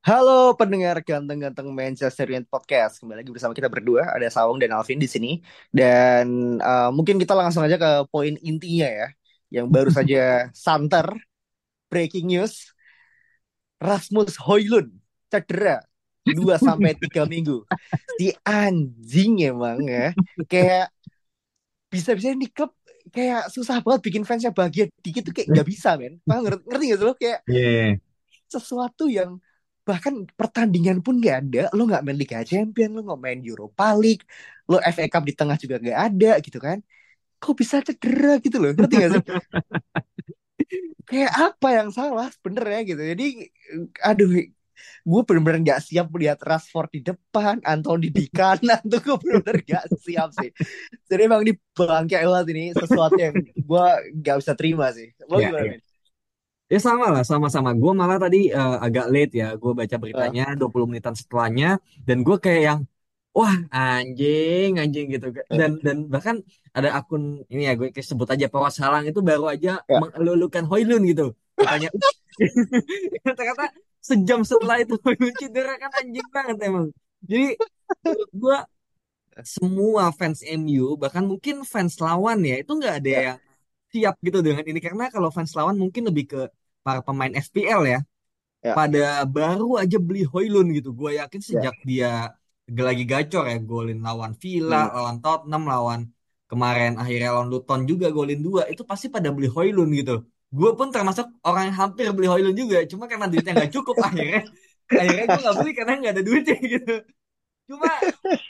Halo 0.00 0.56
pendengar 0.56 0.96
ganteng-ganteng 1.04 1.68
Manchester 1.76 2.24
United 2.24 2.48
Podcast. 2.48 3.04
Kembali 3.04 3.20
lagi 3.20 3.36
bersama 3.36 3.52
kita 3.52 3.68
berdua, 3.68 4.08
ada 4.08 4.24
Sawung 4.32 4.56
dan 4.56 4.72
Alvin 4.72 4.96
di 4.96 5.04
sini. 5.04 5.44
Dan 5.68 6.56
uh, 6.56 6.88
mungkin 6.88 7.20
kita 7.20 7.36
langsung 7.36 7.60
aja 7.60 7.76
ke 7.76 8.08
poin 8.08 8.32
intinya 8.40 8.88
ya, 8.88 9.08
yang 9.52 9.68
baru 9.68 9.92
saja 9.92 10.48
santer 10.56 11.04
breaking 11.92 12.32
news. 12.32 12.72
Rasmus 13.76 14.40
Hoylund 14.40 14.88
cedera 15.28 15.84
2 16.24 16.32
sampai 16.56 16.96
3 16.96 17.28
minggu. 17.28 17.60
Si 18.16 18.32
anjing 18.40 19.52
emang 19.52 19.84
ya. 19.84 20.16
Kayak 20.48 20.96
bisa-bisa 21.92 22.32
di 22.32 22.48
klub 22.48 22.72
kayak 23.12 23.52
susah 23.52 23.84
banget 23.84 24.00
bikin 24.08 24.24
fansnya 24.24 24.48
bahagia 24.48 24.88
dikit 25.04 25.28
tuh 25.28 25.36
kayak 25.36 25.60
gak 25.60 25.68
bisa 25.68 26.00
men. 26.00 26.16
Paham 26.24 26.48
ngerti, 26.48 26.62
ngerti 26.72 26.84
gak 26.88 26.96
sih 26.96 27.04
lo 27.04 27.14
kayak 27.20 27.40
Yeah. 27.44 28.00
sesuatu 28.48 29.04
yang 29.12 29.36
bahkan 29.88 30.14
pertandingan 30.38 30.98
pun 31.04 31.18
gak 31.18 31.36
ada. 31.46 31.62
Lo 31.76 31.88
nggak 31.88 32.02
main 32.04 32.18
Liga 32.18 32.40
Champion 32.46 32.90
lo 32.96 33.00
nggak 33.06 33.20
main 33.20 33.40
Europa 33.42 33.84
League 33.96 34.24
lo 34.70 34.78
FA 34.82 35.06
Cup 35.10 35.24
di 35.26 35.34
tengah 35.34 35.56
juga 35.58 35.76
gak 35.82 35.98
ada 36.14 36.30
gitu 36.44 36.58
kan. 36.62 36.78
Kok 37.40 37.54
bisa 37.56 37.80
cedera 37.82 38.38
gitu 38.38 38.56
loh 38.60 38.70
ngerti 38.76 38.94
gak 39.00 39.10
sih? 39.16 39.22
Kayak 41.10 41.32
apa 41.34 41.68
yang 41.74 41.88
salah 41.90 42.28
sebenarnya 42.30 42.80
gitu. 42.86 43.02
Jadi 43.02 43.26
aduh 44.04 44.30
gue 45.00 45.20
bener-bener 45.26 45.60
gak 45.74 45.80
siap 45.84 46.06
melihat 46.12 46.38
Rashford 46.40 46.88
di 46.92 47.00
depan 47.02 47.58
Anthony 47.64 48.08
di 48.12 48.28
kanan. 48.30 48.80
Tuh 48.90 49.00
gue 49.00 49.16
bener-bener 49.18 49.58
gak 49.66 49.84
siap 50.00 50.30
sih. 50.36 50.50
Jadi 51.08 51.20
emang 51.26 51.42
ini 51.42 51.56
bangke 51.74 52.16
banget 52.20 52.46
ini 52.54 52.64
sesuatu 52.76 53.18
yang 53.18 53.34
gue 53.42 53.86
gak 54.22 54.36
bisa 54.38 54.52
terima 54.54 54.86
sih. 54.94 55.10
Lo 55.26 55.40
Ya, 55.40 55.50
gimana 55.50 55.66
ya. 55.74 55.89
Ya 56.72 56.78
sama 56.86 57.06
lah, 57.14 57.22
sama-sama. 57.30 57.70
Gue 57.80 57.92
malah 58.00 58.18
tadi 58.24 58.36
eh, 58.58 58.76
agak 58.86 59.06
late 59.12 59.32
ya. 59.42 59.46
Gue 59.62 59.72
baca 59.80 59.96
beritanya 60.02 60.42
20 60.60 60.86
menitan 60.90 61.14
setelahnya. 61.20 61.66
Dan 62.06 62.16
gue 62.26 62.36
kayak 62.44 62.62
yang, 62.68 62.80
wah 63.36 63.56
anjing, 63.74 64.70
anjing 64.82 65.06
gitu. 65.14 65.26
Dan 65.58 65.70
dan 65.86 65.96
bahkan 66.12 66.36
ada 66.76 66.88
akun, 66.98 67.22
ini 67.52 67.62
ya 67.68 67.72
gue 67.78 67.88
sebut 68.10 68.28
aja 68.34 68.46
Poros 68.52 68.76
Halang 68.82 69.04
itu 69.10 69.20
baru 69.28 69.44
aja 69.54 69.82
ya. 69.90 69.98
mengelulukan 70.02 70.64
Hoylund 70.70 71.04
gitu. 71.10 71.24
Katanya, 71.58 71.88
ternyata 73.36 73.64
sejam 74.00 74.40
setelah 74.46 74.76
itu 74.82 74.94
Hoylund 75.04 75.36
cedera 75.40 75.74
kan 75.82 75.90
anjing 76.00 76.28
banget 76.36 76.56
emang. 76.68 76.86
Jadi 77.26 77.46
gue 78.40 78.56
semua 79.56 80.04
fans 80.18 80.40
MU, 80.44 80.96
bahkan 81.02 81.24
mungkin 81.30 81.56
fans 81.72 81.94
lawan 82.04 82.38
ya, 82.50 82.54
itu 82.62 82.72
nggak 82.78 82.94
ada 83.00 83.08
ya 83.16 83.20
yang 83.34 83.38
siap 83.92 84.14
gitu 84.26 84.38
dengan 84.46 84.64
ini. 84.70 84.80
Karena 84.86 85.04
kalau 85.14 85.30
fans 85.36 85.52
lawan 85.58 85.76
mungkin 85.82 86.02
lebih 86.10 86.24
ke 86.32 86.40
para 86.84 87.00
pemain 87.06 87.32
FPL 87.46 87.82
ya. 87.92 87.98
ya 88.62 88.74
Pada 88.76 89.00
baru 89.36 89.66
aja 89.82 89.96
beli 90.06 90.20
Hoylund 90.32 90.68
gitu. 90.78 90.88
Gue 91.00 91.10
yakin 91.20 91.40
ya 91.48 91.62
sejak 91.62 91.74
dia 91.90 92.08
lagi 92.90 93.04
gacor 93.12 93.44
ya. 93.52 93.56
Golin 93.70 93.98
lawan 94.06 94.32
Villa, 94.42 94.76
Hmm. 94.86 94.94
lawan 94.96 95.16
Tottenham, 95.24 95.62
lawan 95.72 96.00
kemarin 96.50 96.90
akhirnya 97.02 97.28
lawan 97.34 97.48
Luton 97.52 97.80
juga 97.90 98.06
golin 98.16 98.40
dua. 98.46 98.62
Itu 98.72 98.82
pasti 98.90 99.06
pada 99.14 99.28
beli 99.34 99.48
Hoylund 99.56 99.90
gitu. 100.00 100.12
Gue 100.58 100.70
pun 100.78 100.88
termasuk 100.94 101.26
orang 101.46 101.62
yang 101.70 101.76
hampir 101.82 102.04
beli 102.16 102.28
Hoylund 102.32 102.56
juga. 102.62 102.76
Cuma 102.92 103.04
karena 103.10 103.26
duitnya 103.32 103.52
nggak 103.58 103.72
cukup 103.76 103.96
akhirnya. 104.08 104.40
Akhirnya 105.00 105.24
gue 105.30 105.38
nggak 105.44 105.56
beli 105.58 105.70
karena 105.78 105.92
nggak 106.00 106.12
ada 106.14 106.22
duitnya 106.28 106.56
gitu. 106.74 106.92
Cuma 107.68 107.88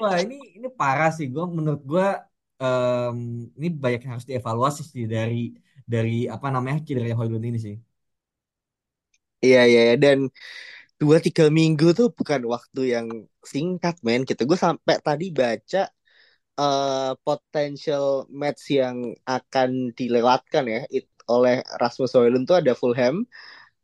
wah 0.01 0.17
ini 0.25 0.35
ini 0.57 0.69
parah 0.79 1.11
sih 1.17 1.27
gue 1.35 1.45
menurut 1.59 1.83
gue 1.91 2.05
em, 2.63 3.17
ini 3.59 3.67
banyak 3.83 4.01
yang 4.05 4.13
harus 4.17 4.27
dievaluasi 4.31 4.83
sih 4.93 5.05
dari 5.15 5.37
dari 5.93 6.11
apa 6.35 6.47
namanya 6.55 6.79
cedera 6.87 7.13
Hoylund 7.19 7.45
ini 7.51 7.59
sih. 7.67 7.77
Iya, 9.45 9.59
iya, 9.71 9.81
iya. 9.87 9.95
dan 10.05 10.19
dua 11.01 11.17
tiga 11.27 11.45
minggu 11.59 11.87
tuh 11.99 12.09
bukan 12.19 12.43
waktu 12.55 12.81
yang 12.95 13.07
singkat, 13.53 13.95
men. 14.07 14.21
Gitu. 14.29 14.43
Gue 14.51 14.59
sampai 14.67 14.97
tadi 15.07 15.27
baca 15.41 15.81
eh 16.61 17.13
potential 17.27 18.05
match 18.41 18.63
yang 18.81 18.97
akan 19.37 19.71
dilewatkan 19.99 20.65
ya 20.75 20.81
it- 20.97 21.11
oleh 21.35 21.55
Rasmus 21.83 22.13
Højlund 22.17 22.45
tuh 22.51 22.59
ada 22.63 22.73
Fulham, 22.81 23.17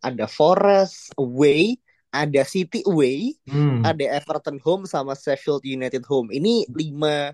ada 0.08 0.26
Forest 0.38 0.96
away, 1.22 1.78
ada 2.14 2.42
City 2.54 2.80
away, 2.90 3.36
Hmm. 3.46 3.82
ada 3.88 4.04
Everton 4.18 4.58
home 4.66 4.84
sama 4.94 5.12
Sheffield 5.18 5.64
United 5.66 6.04
home. 6.10 6.28
Ini 6.38 6.68
lima 6.80 7.32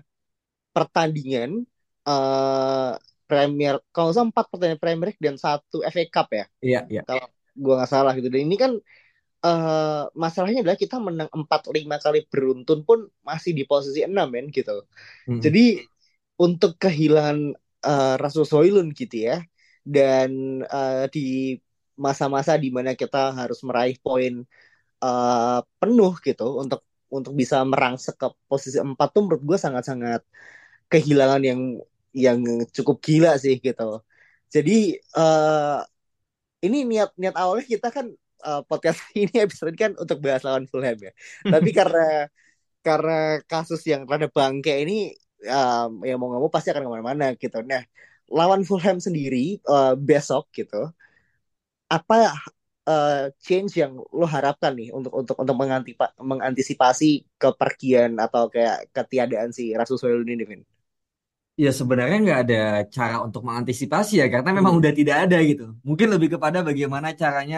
pertandingan 0.75 1.51
eh 2.09 2.91
Premier, 3.29 3.73
kalau 3.95 4.11
nggak 4.11 4.15
salah 4.19 4.29
empat 4.29 4.45
pertandingan 4.51 4.81
Premier 4.83 5.05
League 5.09 5.23
dan 5.23 5.35
satu 5.39 5.77
FA 5.81 6.03
Cup 6.13 6.27
ya. 6.39 6.45
Iya, 6.61 6.79
iya. 6.91 7.03
Kalau 7.07 7.27
gue 7.55 7.73
nggak 7.77 7.91
salah 7.91 8.13
gitu. 8.17 8.27
Dan 8.33 8.41
ini 8.49 8.55
kan 8.59 8.71
eh 9.43 10.03
masalahnya 10.15 10.63
adalah 10.63 10.79
kita 10.79 10.97
menang 11.03 11.29
4-5 11.31 11.97
kali 11.99 12.23
beruntun 12.31 12.79
pun 12.87 12.99
masih 13.27 13.51
di 13.57 13.63
posisi 13.67 13.99
6 14.07 14.27
men 14.31 14.47
gitu. 14.51 14.87
Mm-mm. 15.27 15.41
Jadi 15.43 15.83
untuk 16.39 16.79
kehilangan 16.81 17.37
eh, 17.85 18.15
Rasmus 18.21 18.51
Højlund 18.55 18.91
gitu 18.95 19.15
ya 19.29 19.43
dan 19.83 20.63
eh, 20.63 21.05
di 21.13 21.57
masa-masa 21.99 22.57
di 22.57 22.69
mana 22.73 22.97
kita 22.97 23.35
harus 23.35 23.59
meraih 23.67 23.97
poin 24.01 24.33
eh, 25.03 25.59
penuh 25.79 26.13
gitu 26.23 26.47
untuk 26.63 26.81
untuk 27.13 27.33
bisa 27.37 27.61
merangsek 27.61 28.15
ke 28.17 28.27
posisi 28.49 28.77
4 28.81 29.07
tuh 29.13 29.21
menurut 29.27 29.43
gue 29.45 29.57
sangat-sangat 29.59 30.21
kehilangan 30.91 31.41
yang 31.45 31.61
yang 32.13 32.39
cukup 32.75 32.97
gila 33.05 33.37
sih 33.41 33.57
gitu. 33.61 34.01
Jadi 34.53 34.97
eh 34.97 35.79
ini 36.65 36.77
niat 36.87 37.11
niat 37.19 37.35
awalnya 37.35 37.65
kita 37.67 37.87
kan 37.91 38.05
eh, 38.47 38.61
podcast 38.69 38.99
ini 39.19 39.33
episode 39.43 39.71
ini 39.75 39.79
kan 39.79 39.93
untuk 39.99 40.17
bahas 40.23 40.41
lawan 40.47 40.65
Fulham 40.71 40.97
ya. 40.97 41.11
Tapi 41.43 41.69
karena 41.79 42.27
karena 42.83 43.39
kasus 43.47 43.81
yang 43.87 44.03
rada 44.07 44.27
bangke 44.27 44.73
ini 44.83 45.15
um, 45.47 46.03
ya 46.03 46.15
mau 46.19 46.27
nggak 46.31 46.41
mau 46.43 46.51
pasti 46.51 46.71
akan 46.71 46.83
ke 46.87 46.91
mana-mana 46.91 47.25
gitu. 47.35 47.59
Nah 47.63 47.83
lawan 48.31 48.63
Fulham 48.67 48.97
sendiri 49.03 49.59
eh, 49.59 49.93
besok 49.99 50.49
gitu 50.55 50.91
apa 51.91 52.33
eh, 52.89 53.25
change 53.45 53.71
yang 53.81 53.93
lo 54.17 54.25
harapkan 54.25 54.73
nih 54.75 54.89
untuk 54.97 55.13
untuk 55.13 55.35
untuk 55.39 55.55
mengantisipasi 56.19 57.09
kepergian 57.37 58.17
atau 58.17 58.49
kayak 58.53 58.89
ketiadaan 58.95 59.49
si 59.53 59.71
Rasmus 59.77 60.03
Højlund 60.03 60.31
ini? 60.33 60.72
Ya 61.63 61.69
sebenarnya 61.79 62.15
nggak 62.25 62.39
ada 62.43 62.55
cara 62.95 63.15
untuk 63.25 63.41
mengantisipasi 63.47 64.11
ya 64.21 64.25
karena 64.33 64.49
memang 64.57 64.73
Hmm. 64.73 64.79
udah 64.79 64.91
tidak 64.99 65.15
ada 65.23 65.35
gitu. 65.49 65.63
Mungkin 65.87 66.07
lebih 66.13 66.29
kepada 66.35 66.59
bagaimana 66.67 67.07
caranya 67.21 67.57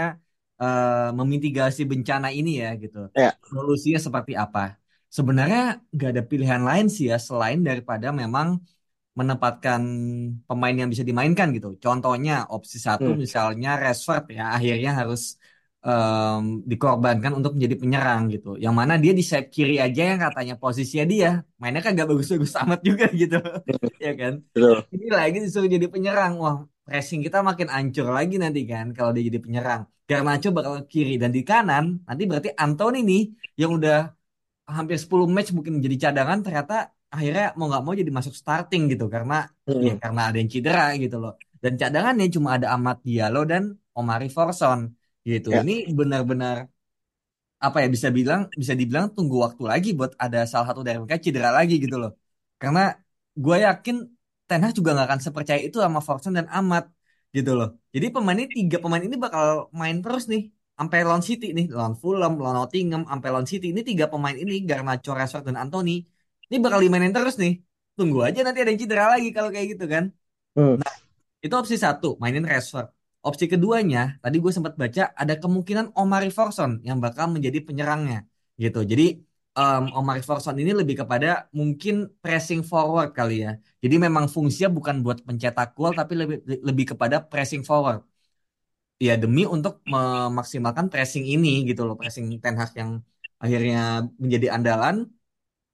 eh, 0.61 1.09
memitigasi 1.19 1.81
bencana 1.91 2.27
ini 2.37 2.49
ya 2.63 2.67
gitu. 2.83 2.97
Ya, 3.15 3.37
Solusinya 3.49 3.99
seperti 4.07 4.33
apa? 4.43 4.59
Sebenarnya 5.17 5.59
nggak 5.95 6.09
ada 6.11 6.23
pilihan 6.31 6.61
lain 6.69 6.85
sih 6.95 7.05
ya 7.11 7.15
selain 7.27 7.59
daripada 7.67 8.07
memang 8.21 8.47
menempatkan 9.19 9.81
pemain 10.47 10.75
yang 10.81 10.89
bisa 10.93 11.05
dimainkan 11.09 11.47
gitu. 11.57 11.67
Contohnya 11.83 12.33
opsi 12.55 12.77
satu 12.87 13.07
hmm. 13.07 13.19
misalnya 13.23 13.69
Rashford 13.83 14.23
ya 14.37 14.43
akhirnya 14.57 14.91
harus 14.99 15.21
em, 15.87 16.41
dikorbankan 16.71 17.31
untuk 17.37 17.51
menjadi 17.55 17.75
penyerang 17.81 18.21
gitu. 18.33 18.47
Yang 18.63 18.73
mana 18.79 18.93
dia 19.03 19.11
di 19.19 19.23
sayap 19.29 19.45
kiri 19.55 19.73
aja 19.85 20.01
yang 20.09 20.19
katanya 20.25 20.53
posisinya 20.61 21.05
dia 21.13 21.27
mainnya 21.61 21.81
kagak 21.85 22.05
bagus-bagus 22.09 22.53
amat 22.63 22.79
juga 22.87 23.05
gitu. 23.21 23.35
Ya 24.05 24.11
kan? 24.19 24.33
Betul. 24.53 24.75
Ini 24.95 25.05
lagi 25.17 25.37
disuruh 25.45 25.69
jadi 25.75 25.87
penyerang. 25.93 26.31
Wah, 26.43 26.57
pressing 26.85 27.21
kita 27.25 27.37
makin 27.49 27.67
hancur 27.75 28.07
lagi 28.17 28.35
nanti 28.43 28.59
kan 28.71 28.85
kalau 28.97 29.11
dia 29.15 29.23
jadi 29.29 29.39
penyerang. 29.45 29.81
Garnacho 30.09 30.49
bakal 30.57 30.73
kiri 30.91 31.17
dan 31.21 31.31
di 31.33 31.41
kanan 31.49 31.85
nanti 32.07 32.23
berarti 32.29 32.49
Anthony 32.53 32.97
nih 33.09 33.21
yang 33.61 33.71
udah 33.77 33.95
hampir 34.77 34.97
10 35.03 35.25
match 35.35 35.49
mungkin 35.55 35.73
jadi 35.85 35.97
cadangan 36.09 36.39
ternyata 36.45 36.73
akhirnya 37.13 37.53
mau 37.57 37.65
nggak 37.69 37.83
mau 37.85 37.93
jadi 38.01 38.11
masuk 38.17 38.33
starting 38.41 38.83
gitu 38.93 39.05
karena 39.15 39.35
ya 39.85 39.93
Hmm. 39.93 40.01
karena 40.03 40.21
ada 40.29 40.37
yang 40.41 40.49
cedera 40.53 40.83
gitu 41.03 41.17
loh. 41.23 41.33
Dan 41.63 41.73
cadangannya 41.81 42.25
cuma 42.35 42.49
ada 42.57 42.67
Amat 42.77 42.97
Diallo 43.07 43.41
dan 43.51 43.63
Omari 43.97 44.27
Forson 44.35 44.79
gitu. 45.27 45.47
Ya. 45.53 45.59
Ini 45.63 45.73
benar-benar 45.99 46.55
apa 47.65 47.77
ya 47.83 47.87
bisa 47.95 48.09
bilang 48.17 48.41
bisa 48.61 48.73
dibilang 48.79 49.05
tunggu 49.15 49.35
waktu 49.45 49.63
lagi 49.71 49.89
buat 49.99 50.11
ada 50.23 50.37
salah 50.51 50.67
satu 50.69 50.81
dari 50.87 50.97
mereka 51.01 51.17
cedera 51.25 51.49
lagi 51.57 51.73
gitu 51.83 51.95
loh. 52.01 52.11
Karena 52.61 52.79
gue 53.43 53.55
yakin 53.65 53.95
Ten 54.47 54.59
Hag 54.63 54.73
juga 54.77 54.89
nggak 54.93 55.07
akan 55.09 55.21
sepercaya 55.27 55.61
itu 55.67 55.77
sama 55.85 55.99
Forson 56.07 56.33
dan 56.37 56.47
Amat. 56.57 56.85
gitu 57.35 57.51
loh. 57.59 57.67
Jadi 57.91 58.05
pemain 58.15 58.37
ini 58.39 58.47
tiga 58.57 58.77
pemain 58.83 59.03
ini 59.07 59.15
bakal 59.19 59.67
main 59.79 59.99
terus 60.03 60.23
nih 60.31 60.41
sampai 60.79 60.97
lawan 61.07 61.19
City 61.19 61.45
nih, 61.57 61.65
lawan 61.77 61.95
Fulham, 62.01 62.31
lawan 62.39 62.55
Nottingham, 62.63 63.01
sampai 63.11 63.27
lawan 63.33 63.47
City 63.51 63.65
ini 63.75 63.81
tiga 63.89 64.05
pemain 64.07 64.31
ini 64.43 64.63
Garnacho, 64.69 65.11
Rashford 65.19 65.43
dan 65.51 65.57
Anthony 65.63 65.91
ini 66.47 66.57
bakal 66.63 66.79
dimainin 66.79 67.11
terus 67.11 67.35
nih. 67.43 67.59
Tunggu 67.97 68.23
aja 68.27 68.39
nanti 68.45 68.59
ada 68.63 68.69
yang 68.71 68.79
cedera 68.83 69.05
lagi 69.13 69.27
kalau 69.35 69.49
kayak 69.53 69.67
gitu 69.75 69.85
kan. 69.93 70.03
Hmm. 70.55 70.79
Nah, 70.79 70.95
itu 71.43 71.53
opsi 71.61 71.75
satu, 71.75 72.07
mainin 72.21 72.47
Rashford. 72.47 72.87
Opsi 73.27 73.45
keduanya, 73.53 73.99
tadi 74.23 74.35
gue 74.43 74.51
sempat 74.57 74.73
baca 74.81 75.03
ada 75.21 75.33
kemungkinan 75.43 75.85
Omari 75.99 76.29
Forson 76.37 76.71
yang 76.87 76.97
bakal 77.05 77.25
menjadi 77.35 77.59
penyerangnya 77.67 78.17
gitu. 78.63 78.79
Jadi 78.91 79.03
um, 79.59 79.83
Omari 79.97 80.21
Forson 80.27 80.55
ini 80.61 80.71
lebih 80.79 80.95
kepada 81.01 81.27
mungkin 81.59 81.93
pressing 82.23 82.61
forward 82.71 83.09
kali 83.17 83.33
ya. 83.45 83.51
Jadi 83.83 83.95
memang 84.05 84.25
fungsinya 84.35 84.69
bukan 84.77 84.95
buat 85.05 85.19
pencetak 85.27 85.67
gol 85.77 85.91
tapi 85.99 86.13
lebih 86.21 86.37
lebih 86.69 86.85
kepada 86.93 87.15
pressing 87.31 87.61
forward. 87.69 87.99
Ya 89.05 89.13
demi 89.23 89.43
untuk 89.55 89.73
memaksimalkan 89.93 90.87
pressing 90.91 91.25
ini 91.33 91.49
gitu 91.69 91.81
loh, 91.87 91.95
pressing 91.99 92.25
Ten 92.43 92.55
Hag 92.61 92.71
yang 92.81 92.91
akhirnya 93.43 94.07
menjadi 94.23 94.47
andalan 94.55 94.95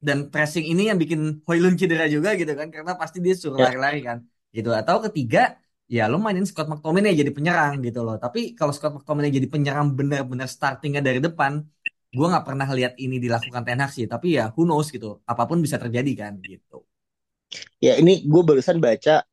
dan 0.07 0.18
pressing 0.33 0.65
ini 0.71 0.81
yang 0.89 0.97
bikin 1.04 1.21
Hoylund 1.47 1.77
cedera 1.81 2.06
juga 2.15 2.30
gitu 2.42 2.54
kan 2.59 2.68
karena 2.75 2.94
pasti 3.01 3.18
dia 3.25 3.36
suruh 3.42 3.59
Ya. 3.59 3.65
lari-lari 3.65 4.00
kan 4.09 4.18
gitu. 4.56 4.69
Atau 4.81 4.97
ketiga 5.06 5.60
ya 5.91 6.07
lo 6.11 6.17
mainin 6.23 6.47
Scott 6.47 6.71
McTominay 6.71 7.13
jadi 7.19 7.31
penyerang 7.35 7.83
gitu 7.83 7.99
loh. 8.07 8.15
Tapi 8.15 8.55
kalau 8.55 8.71
Scott 8.71 8.93
McTominay 8.95 9.31
jadi 9.38 9.47
penyerang 9.51 9.91
benar-benar 9.91 10.47
startingnya 10.47 11.03
dari 11.03 11.19
depan 11.19 11.59
gue 12.11 12.27
nggak 12.27 12.45
pernah 12.47 12.67
lihat 12.67 12.93
ini 12.99 13.23
dilakukan 13.23 13.63
Ten 13.63 13.79
Hag 13.79 13.91
sih 13.95 14.03
tapi 14.03 14.35
ya 14.35 14.51
who 14.51 14.67
knows 14.67 14.91
gitu 14.91 15.23
apa 15.23 15.47
pun 15.47 15.63
bisa 15.63 15.79
terjadi 15.79 16.27
kan 16.27 16.33
gitu 16.43 16.83
Ya 17.83 17.99
ini 17.99 18.23
gue 18.23 18.41
barusan 18.45 18.79
baca 18.79 19.25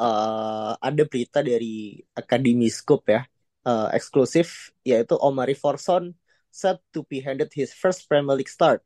uh, 0.00 0.72
ada 0.82 1.02
berita 1.06 1.44
dari 1.44 2.02
Akademi 2.16 2.66
Scoop 2.66 3.06
ya, 3.06 3.22
uh, 3.68 3.88
eksklusif 3.94 4.74
yaitu 4.82 5.14
Omari 5.20 5.54
Forson 5.54 6.16
set 6.52 6.82
to 6.92 7.06
be 7.06 7.22
handed 7.22 7.48
his 7.54 7.72
first 7.72 8.04
Premier 8.10 8.36
League 8.36 8.50
start 8.50 8.82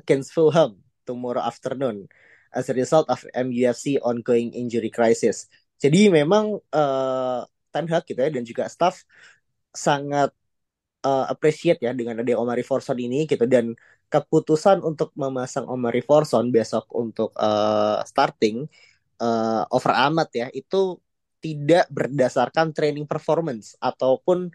against 0.00 0.32
Fulham 0.34 0.82
tomorrow 1.06 1.44
afternoon 1.44 2.08
as 2.54 2.70
a 2.70 2.74
result 2.74 3.06
of 3.10 3.22
MUFC 3.34 4.00
ongoing 4.02 4.54
injury 4.54 4.90
crisis. 4.90 5.46
Jadi 5.82 6.08
memang 6.08 6.58
uh, 6.72 7.40
Ten 7.74 7.86
Hag 7.90 8.04
gitu 8.06 8.20
ya 8.20 8.30
dan 8.30 8.42
juga 8.46 8.70
staff 8.70 9.02
sangat 9.74 10.30
uh, 11.04 11.26
appreciate 11.28 11.82
ya 11.82 11.92
dengan 11.92 12.22
ada 12.22 12.32
Omari 12.38 12.62
Forson 12.62 12.96
ini 12.98 13.26
gitu 13.26 13.44
dan 13.44 13.74
keputusan 14.08 14.80
untuk 14.86 15.10
memasang 15.18 15.66
Omari 15.66 16.00
Forson 16.00 16.48
besok 16.54 16.86
untuk 16.94 17.34
uh, 17.36 18.00
starting 18.06 18.64
uh, 19.18 19.66
over 19.74 19.92
amat 20.10 20.28
ya 20.32 20.46
itu 20.54 20.98
tidak 21.44 21.90
berdasarkan 21.92 22.72
training 22.72 23.04
performance 23.04 23.76
ataupun 23.82 24.48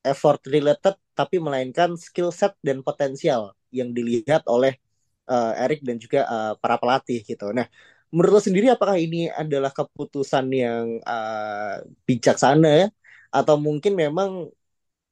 effort 0.00 0.40
related 0.48 0.96
tapi 1.12 1.36
melainkan 1.36 2.00
skill 2.00 2.32
set 2.32 2.56
dan 2.64 2.80
potensial 2.80 3.52
yang 3.68 3.92
dilihat 3.92 4.48
oleh 4.48 4.80
uh, 5.28 5.52
Eric 5.60 5.84
dan 5.84 6.00
juga 6.00 6.24
uh, 6.24 6.52
para 6.56 6.80
pelatih 6.80 7.20
gitu. 7.22 7.52
Nah, 7.52 7.68
menurut 8.10 8.32
lo 8.38 8.42
sendiri 8.42 8.66
apakah 8.70 8.96
ini 8.98 9.30
adalah 9.30 9.70
keputusan 9.70 10.46
yang 10.50 10.86
uh, 11.06 11.82
bijaksana 12.06 12.68
ya 12.68 12.86
atau 13.30 13.54
mungkin 13.58 13.94
memang 13.94 14.30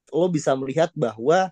lo 0.09 0.25
bisa 0.31 0.51
melihat 0.59 0.91
bahwa 0.95 1.51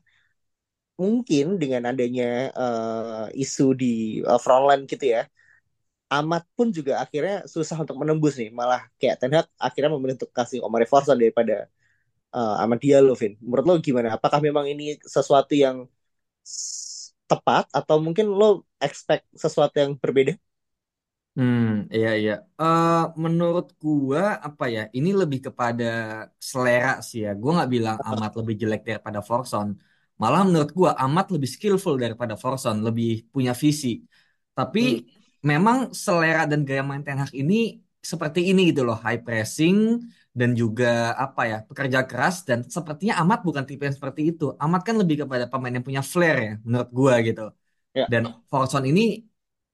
mungkin 0.98 1.62
dengan 1.62 1.94
adanya 1.94 2.50
uh, 2.58 3.26
isu 3.44 3.64
di 3.78 4.20
uh, 4.26 4.40
frontline 4.42 4.84
gitu 4.90 5.06
ya 5.16 5.30
Amat 6.08 6.48
pun 6.56 6.72
juga 6.72 7.04
akhirnya 7.04 7.44
susah 7.52 7.84
untuk 7.84 8.00
menembus 8.00 8.40
nih. 8.40 8.48
Malah 8.48 8.88
kayak 8.96 9.20
Ten 9.20 9.32
Hag 9.36 9.48
akhirnya 9.60 9.92
memilih 9.92 10.16
untuk 10.16 10.32
kasih 10.32 10.64
Omar 10.64 10.88
Forson 10.88 11.20
daripada 11.20 11.68
uh, 12.32 12.64
Amat 12.64 12.80
Diallo, 12.84 13.12
Vin. 13.20 13.36
Menurut 13.44 13.66
lo 13.68 13.74
gimana? 13.84 14.16
Apakah 14.16 14.40
memang 14.40 14.66
ini 14.72 14.96
sesuatu 15.04 15.52
yang 15.52 15.84
tepat 17.28 17.68
atau 17.76 18.00
mungkin 18.00 18.32
lo 18.32 18.64
expect 18.80 19.28
sesuatu 19.36 19.76
yang 19.84 19.92
berbeda? 20.00 20.40
Hmm, 21.38 21.86
iya 21.96 22.10
iya. 22.20 22.34
Uh, 22.62 23.14
menurut 23.24 23.66
gua 23.84 24.22
apa 24.48 24.64
ya? 24.76 24.82
Ini 24.98 25.10
lebih 25.22 25.40
kepada 25.48 25.84
selera 26.50 26.90
sih 27.08 27.20
ya. 27.26 27.30
Gua 27.42 27.50
nggak 27.56 27.72
bilang 27.76 27.98
Amat 28.10 28.32
lebih 28.40 28.56
jelek 28.62 28.82
daripada 28.90 29.20
Forson. 29.28 29.68
Malah 30.22 30.42
menurut 30.48 30.72
gua 30.80 30.92
Amat 31.04 31.26
lebih 31.34 31.50
skillful 31.56 31.96
daripada 32.04 32.34
Forson, 32.42 32.76
lebih 32.88 33.08
punya 33.34 33.54
visi. 33.64 33.88
Tapi 34.58 34.82
hmm 34.82 35.16
memang 35.52 35.78
selera 35.94 36.44
dan 36.52 36.66
gaya 36.68 36.84
main 36.90 37.06
Ten 37.06 37.22
Hag 37.22 37.32
ini 37.42 37.80
seperti 38.12 38.40
ini 38.50 38.74
gitu 38.74 38.82
loh, 38.88 38.98
high 39.06 39.22
pressing 39.26 39.78
dan 40.40 40.50
juga 40.62 41.14
apa 41.16 41.42
ya, 41.52 41.58
pekerja 41.70 42.00
keras 42.10 42.36
dan 42.50 42.60
sepertinya 42.76 43.16
Amat 43.22 43.40
bukan 43.48 43.64
tipe 43.70 43.86
yang 43.88 43.96
seperti 43.96 44.22
itu. 44.34 44.44
Amat 44.64 44.82
kan 44.88 44.96
lebih 45.02 45.16
kepada 45.24 45.46
pemain 45.52 45.72
yang 45.78 45.86
punya 45.88 46.04
flair 46.12 46.36
ya, 46.48 46.54
menurut 46.66 46.90
gua 47.00 47.14
gitu. 47.28 47.42
Ya. 47.96 48.06
Dan 48.12 48.24
Forson 48.50 48.84
ini 48.92 49.02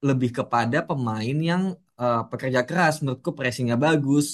lebih 0.07 0.29
kepada 0.37 0.77
pemain 0.89 1.37
yang 1.49 1.61
uh, 2.01 2.21
pekerja 2.31 2.61
keras, 2.67 2.93
menurutku 3.01 3.31
pressingnya 3.37 3.77
bagus, 3.85 4.25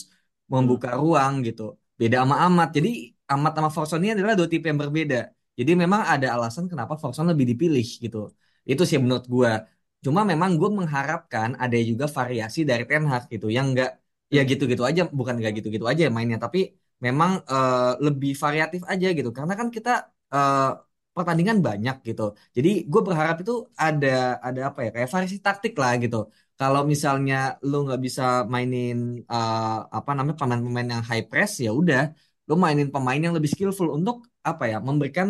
membuka 0.54 0.90
hmm. 0.94 1.00
ruang 1.02 1.34
gitu. 1.48 1.64
Beda 2.00 2.16
sama 2.24 2.36
Amat. 2.46 2.70
Jadi 2.78 2.90
Amat 3.34 3.52
sama 3.58 3.70
Forson 3.76 4.00
ini 4.04 4.12
adalah 4.16 4.34
dua 4.40 4.48
tipe 4.52 4.66
yang 4.72 4.80
berbeda. 4.84 5.18
Jadi 5.60 5.72
memang 5.84 6.02
ada 6.14 6.28
alasan 6.36 6.66
kenapa 6.72 6.94
Forson 7.02 7.26
lebih 7.32 7.46
dipilih 7.52 7.88
gitu. 8.04 8.18
Itu 8.72 8.84
sih 8.90 8.98
menurut 9.04 9.26
gua 9.34 9.52
Cuma 10.06 10.22
memang 10.32 10.52
gue 10.60 10.70
mengharapkan 10.80 11.50
ada 11.64 11.78
juga 11.90 12.06
variasi 12.18 12.60
dari 12.70 12.84
Ten 12.90 13.04
Hag 13.12 13.24
gitu 13.34 13.48
yang 13.58 13.66
enggak 13.76 13.90
ya 14.36 14.42
gitu-gitu 14.50 14.84
aja 14.90 15.02
bukan 15.20 15.34
enggak 15.38 15.54
gitu-gitu 15.60 15.86
aja 15.92 16.04
mainnya 16.16 16.38
tapi 16.46 16.60
memang 17.06 17.32
uh, 17.52 18.00
lebih 18.06 18.32
variatif 18.44 18.82
aja 18.92 19.08
gitu 19.18 19.30
karena 19.38 19.54
kan 19.60 19.68
kita 19.76 19.90
uh, 20.36 20.60
pertandingan 21.16 21.58
banyak 21.68 21.96
gitu. 22.08 22.24
Jadi 22.56 22.70
gue 22.92 23.02
berharap 23.08 23.36
itu 23.44 23.54
ada 23.86 24.08
ada 24.48 24.60
apa 24.70 24.80
ya 24.86 24.90
kayak 24.96 25.10
variasi 25.14 25.38
taktik 25.46 25.74
lah 25.82 25.92
gitu. 26.04 26.18
Kalau 26.60 26.82
misalnya 26.92 27.36
lo 27.70 27.76
nggak 27.86 28.00
bisa 28.06 28.24
mainin 28.54 28.96
uh, 29.34 29.88
apa 29.98 30.10
namanya 30.18 30.38
pemain-pemain 30.42 30.90
yang 30.94 31.04
high 31.10 31.26
press 31.30 31.52
ya 31.66 31.70
udah 31.82 32.02
lo 32.48 32.54
mainin 32.64 32.88
pemain 32.94 33.20
yang 33.26 33.34
lebih 33.38 33.50
skillful 33.54 33.90
untuk 33.98 34.16
apa 34.50 34.64
ya 34.72 34.78
memberikan 34.88 35.28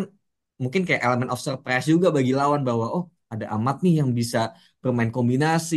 mungkin 0.62 0.80
kayak 0.86 1.00
elemen 1.06 1.28
of 1.32 1.40
surprise 1.46 1.84
juga 1.92 2.08
bagi 2.16 2.32
lawan 2.40 2.60
bahwa 2.68 2.86
oh 2.96 3.04
ada 3.32 3.46
Amat 3.54 3.76
nih 3.84 3.94
yang 4.02 4.10
bisa 4.20 4.38
bermain 4.82 5.10
kombinasi, 5.16 5.76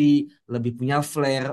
lebih 0.54 0.72
punya 0.80 0.96
flair, 1.14 1.46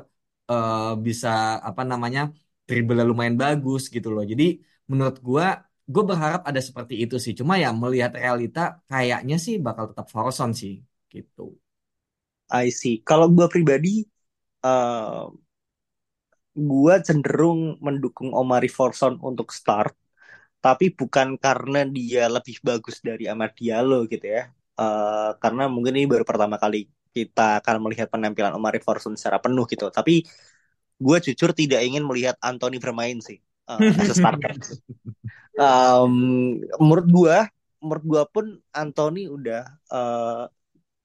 uh, 0.51 0.97
bisa 1.07 1.29
apa 1.69 1.83
namanya 1.91 2.21
dribble 2.67 3.03
lumayan 3.11 3.37
bagus 3.43 3.83
gitu 3.95 4.09
loh. 4.15 4.25
Jadi 4.33 4.45
menurut 4.91 5.17
gue, 5.29 5.45
gue 5.93 6.05
berharap 6.11 6.43
ada 6.47 6.61
seperti 6.63 6.95
itu 7.05 7.17
sih. 7.25 7.35
Cuma 7.39 7.59
ya 7.63 7.71
melihat 7.75 8.13
realita 8.15 8.61
kayaknya 8.91 9.37
sih 9.45 9.55
bakal 9.67 9.85
tetap 9.91 10.07
Forson 10.13 10.51
sih 10.61 10.75
gitu. 11.11 11.59
I 12.51 12.71
see. 12.71 13.03
Kalau 13.09 13.27
gue 13.31 13.47
pribadi, 13.51 14.07
uh, 14.67 14.71
eh, 14.71 15.25
gue 16.71 16.95
cenderung 17.07 17.61
mendukung 17.83 18.31
Omari 18.35 18.71
Forson 18.71 19.19
untuk 19.23 19.51
start, 19.55 19.95
tapi 20.65 20.95
bukan 20.99 21.39
karena 21.45 21.87
dia 21.87 22.27
lebih 22.27 22.57
bagus 22.63 22.97
dari 23.03 23.25
Amad 23.31 23.55
Diallo 23.59 24.07
gitu 24.11 24.27
ya. 24.27 24.51
Uh, 24.81 25.37
karena 25.43 25.69
mungkin 25.75 25.93
ini 25.99 26.07
baru 26.09 26.25
pertama 26.25 26.57
kali 26.57 26.89
kita 27.11 27.61
akan 27.61 27.77
melihat 27.85 28.07
penampilan 28.13 28.55
Omar 28.55 28.75
Forsun 28.83 29.15
secara 29.19 29.39
penuh 29.43 29.67
gitu. 29.67 29.91
Tapi 29.91 30.23
gue 31.01 31.17
jujur 31.27 31.51
tidak 31.57 31.81
ingin 31.83 32.05
melihat 32.07 32.37
Anthony 32.39 32.77
bermain 32.79 33.19
sih 33.19 33.39
uh, 33.71 33.81
as 33.99 34.11
a 34.11 34.17
starter. 34.17 34.55
um, 35.59 36.15
menurut 36.79 37.07
gue, 37.09 37.37
menurut 37.83 38.05
gue 38.05 38.23
pun 38.35 38.47
Anthony 38.71 39.27
udah 39.27 39.63
uh, 39.91 40.45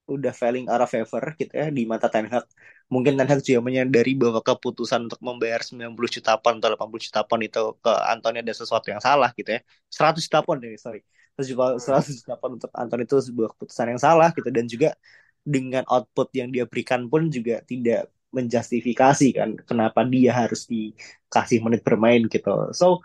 udah 0.06 0.34
failing 0.38 0.70
out 0.70 0.86
of 0.86 0.90
favor 0.94 1.24
gitu 1.40 1.50
ya 1.50 1.68
di 1.74 1.88
mata 1.90 2.08
Ten 2.12 2.30
Hag. 2.30 2.46
Mungkin 2.94 3.18
Ten 3.18 3.26
Hag 3.26 3.42
juga 3.42 3.62
menyadari 3.66 4.14
bahwa 4.14 4.44
keputusan 4.46 5.10
untuk 5.10 5.22
membayar 5.26 5.66
90 5.66 6.12
juta 6.12 6.38
pound 6.38 6.62
atau 6.62 6.78
80 6.78 7.06
juta 7.10 7.22
pound 7.26 7.42
itu 7.48 7.62
ke 7.82 7.92
Anthony 8.14 8.38
ada 8.46 8.54
sesuatu 8.54 8.88
yang 8.94 9.02
salah 9.02 9.34
gitu 9.34 9.50
ya. 9.58 9.60
100 9.90 10.22
juta 10.26 10.40
pound 10.46 10.62
deh, 10.62 10.78
sorry 10.78 11.02
juga 11.44 11.76
100 11.76 12.24
untuk 12.56 12.72
Anton 12.72 13.00
itu 13.04 13.16
sebuah 13.20 13.52
keputusan 13.58 13.92
yang 13.92 14.00
salah 14.00 14.32
gitu 14.32 14.48
dan 14.48 14.66
juga 14.72 14.96
dengan 15.44 15.84
output 15.92 16.32
yang 16.32 16.48
dia 16.54 16.64
berikan 16.64 17.12
pun 17.12 17.28
juga 17.28 17.60
tidak 17.68 18.08
menjustifikasi 18.32 19.28
kan 19.36 19.50
kenapa 19.68 20.04
dia 20.08 20.32
harus 20.32 20.68
dikasih 20.68 21.60
menit 21.64 21.84
bermain 21.84 22.24
gitu 22.28 22.72
so 22.72 23.04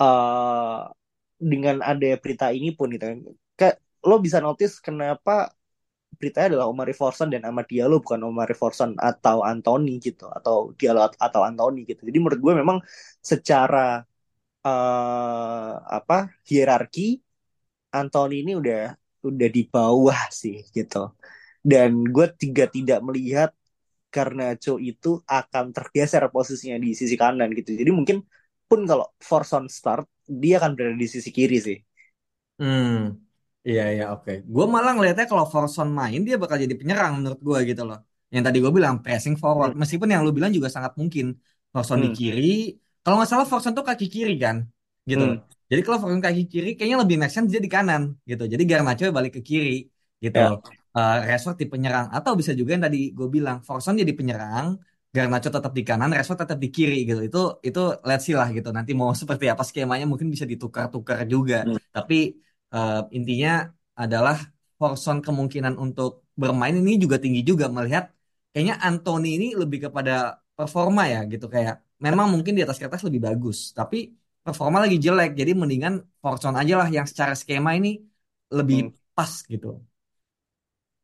uh, 0.00 0.88
dengan 1.36 1.76
ada 1.84 2.16
berita 2.22 2.50
ini 2.52 2.72
pun 2.72 2.88
gitu 2.94 3.04
kayak 3.58 3.76
lo 4.08 4.16
bisa 4.22 4.38
notice 4.40 4.80
kenapa 4.80 5.52
beritanya 6.16 6.56
adalah 6.56 6.66
Omar 6.72 6.88
Forson 6.96 7.28
dan 7.28 7.44
Ahmad 7.44 7.68
Diallo 7.68 8.00
bukan 8.00 8.20
Omar 8.24 8.48
Forson 8.56 8.96
atau 8.96 9.44
Anthony 9.44 10.00
gitu 10.00 10.30
atau 10.32 10.72
Diallo 10.78 11.12
atau 11.12 11.40
Anthony 11.44 11.84
gitu 11.84 12.08
jadi 12.08 12.16
menurut 12.16 12.40
gue 12.40 12.54
memang 12.56 12.78
secara 13.20 14.00
uh, 14.64 15.72
apa 15.98 16.32
hierarki 16.48 17.20
Anthony 17.92 18.44
ini 18.44 18.52
udah 18.60 18.96
udah 19.26 19.48
di 19.56 19.62
bawah 19.66 20.20
sih 20.30 20.62
gitu. 20.76 21.14
Dan 21.70 22.06
gue 22.14 22.26
tiga 22.38 22.64
tidak 22.70 23.02
melihat 23.02 23.50
karena 24.14 24.54
Joe 24.62 24.78
itu 24.78 25.20
akan 25.26 25.74
tergeser 25.76 26.22
posisinya 26.30 26.78
di 26.84 26.94
sisi 26.94 27.14
kanan 27.18 27.50
gitu. 27.58 27.74
Jadi 27.74 27.90
mungkin 27.90 28.22
pun 28.70 28.80
kalau 28.90 29.06
force 29.28 29.52
on 29.56 29.66
start 29.78 30.06
dia 30.42 30.54
akan 30.60 30.70
berada 30.76 30.96
di 31.02 31.08
sisi 31.14 31.30
kiri 31.36 31.58
sih. 31.66 31.78
Hmm, 32.58 32.88
iya 33.68 33.82
iya 33.94 34.04
oke. 34.14 34.30
Gue 34.54 34.64
malah 34.74 34.90
ngelihatnya 34.94 35.26
kalau 35.32 35.44
Forson 35.52 35.88
main 35.98 36.20
dia 36.26 36.34
bakal 36.42 36.56
jadi 36.64 36.74
penyerang 36.80 37.12
menurut 37.18 37.40
gue 37.48 37.58
gitu 37.70 37.82
loh. 37.88 37.98
Yang 38.34 38.42
tadi 38.46 38.56
gue 38.64 38.72
bilang 38.78 38.94
pressing 39.04 39.34
forward. 39.42 39.70
Hmm. 39.70 39.80
Meskipun 39.80 40.08
yang 40.12 40.20
lu 40.26 40.30
bilang 40.36 40.52
juga 40.56 40.68
sangat 40.76 40.92
mungkin 41.00 41.24
Forson 41.72 41.98
di 42.04 42.08
Hmm. 42.08 42.16
kiri. 42.18 42.42
Kalau 43.02 43.14
nggak 43.16 43.30
salah 43.32 43.46
Forson 43.50 43.72
tuh 43.78 43.84
kaki 43.88 44.06
kiri 44.14 44.32
kan, 44.44 44.56
gitu. 45.10 45.22
Hmm. 45.22 45.46
Jadi 45.70 45.80
kalau 45.84 45.98
Forson 46.02 46.22
kaki 46.26 46.42
kiri 46.52 46.68
kayaknya 46.76 46.98
lebih 47.02 47.16
make 47.20 47.32
sense 47.34 47.48
dia 47.52 47.60
di 47.66 47.70
kanan 47.76 48.02
gitu. 48.30 48.42
Jadi 48.52 48.62
Garnacho 48.70 49.04
balik 49.18 49.32
ke 49.36 49.40
kiri 49.48 49.70
gitu. 50.24 50.38
Ya. 50.38 50.60
Eh 50.96 51.16
Rashford 51.28 51.56
di 51.62 51.66
penyerang 51.72 52.06
atau 52.16 52.32
bisa 52.40 52.52
juga 52.58 52.70
yang 52.74 52.84
tadi 52.86 52.98
gue 53.16 53.26
bilang 53.36 53.56
Forson 53.66 53.94
jadi 54.02 54.12
penyerang, 54.18 54.66
Garnacho 55.16 55.48
tetap 55.56 55.72
di 55.78 55.82
kanan, 55.88 56.08
Rashford 56.16 56.38
tetap 56.44 56.58
di 56.64 56.68
kiri 56.76 56.94
gitu. 57.08 57.20
Itu 57.28 57.38
itu 57.68 57.80
let's 58.08 58.22
see 58.26 58.34
lah 58.40 58.48
gitu. 58.56 58.68
Nanti 58.76 58.92
mau 59.00 59.10
seperti 59.22 59.44
apa 59.52 59.62
skemanya 59.68 60.04
mungkin 60.10 60.28
bisa 60.34 60.46
ditukar-tukar 60.52 61.18
juga. 61.34 61.56
Hmm. 61.64 61.76
Tapi 61.94 62.14
eh, 62.74 62.94
intinya 63.16 63.50
adalah 64.02 64.36
Forson 64.78 65.18
kemungkinan 65.26 65.74
untuk 65.84 66.10
bermain 66.42 66.74
ini 66.80 66.92
juga 67.04 67.16
tinggi 67.22 67.40
juga 67.50 67.66
melihat 67.76 68.04
kayaknya 68.52 68.74
Anthony 68.86 69.26
ini 69.36 69.46
lebih 69.60 69.78
kepada 69.88 70.12
performa 70.56 71.02
ya 71.12 71.18
gitu 71.32 71.46
kayak 71.54 71.74
memang 72.04 72.26
mungkin 72.34 72.52
di 72.56 72.60
atas 72.64 72.76
kertas 72.82 73.02
lebih 73.08 73.20
bagus 73.28 73.58
tapi 73.78 73.96
performa 74.44 74.76
lagi 74.84 74.96
jelek 75.04 75.28
jadi 75.40 75.52
mendingan 75.60 75.94
Forson 76.22 76.54
aja 76.60 76.74
lah 76.80 76.88
yang 76.96 77.06
secara 77.10 77.32
skema 77.40 77.70
ini 77.78 77.88
lebih 78.56 78.78
Hmm. 78.78 78.90
pas 79.16 79.32
gitu. 79.52 79.66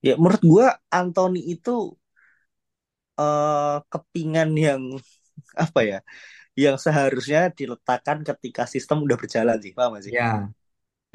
Ya 0.07 0.13
menurut 0.21 0.43
gua 0.53 0.67
Anthony 0.91 1.41
itu 1.55 1.71
eh 3.21 3.75
kepingan 3.93 4.49
yang 4.67 4.83
apa 5.65 5.81
ya? 5.91 5.97
Yang 6.63 6.77
seharusnya 6.87 7.41
diletakkan 7.59 8.19
ketika 8.29 8.63
sistem 8.75 8.99
udah 9.07 9.19
berjalan 9.23 9.59
sih, 9.65 9.73
paham 9.77 9.91
gak 9.99 10.05
sih? 10.09 10.15
Ya, 10.15 10.53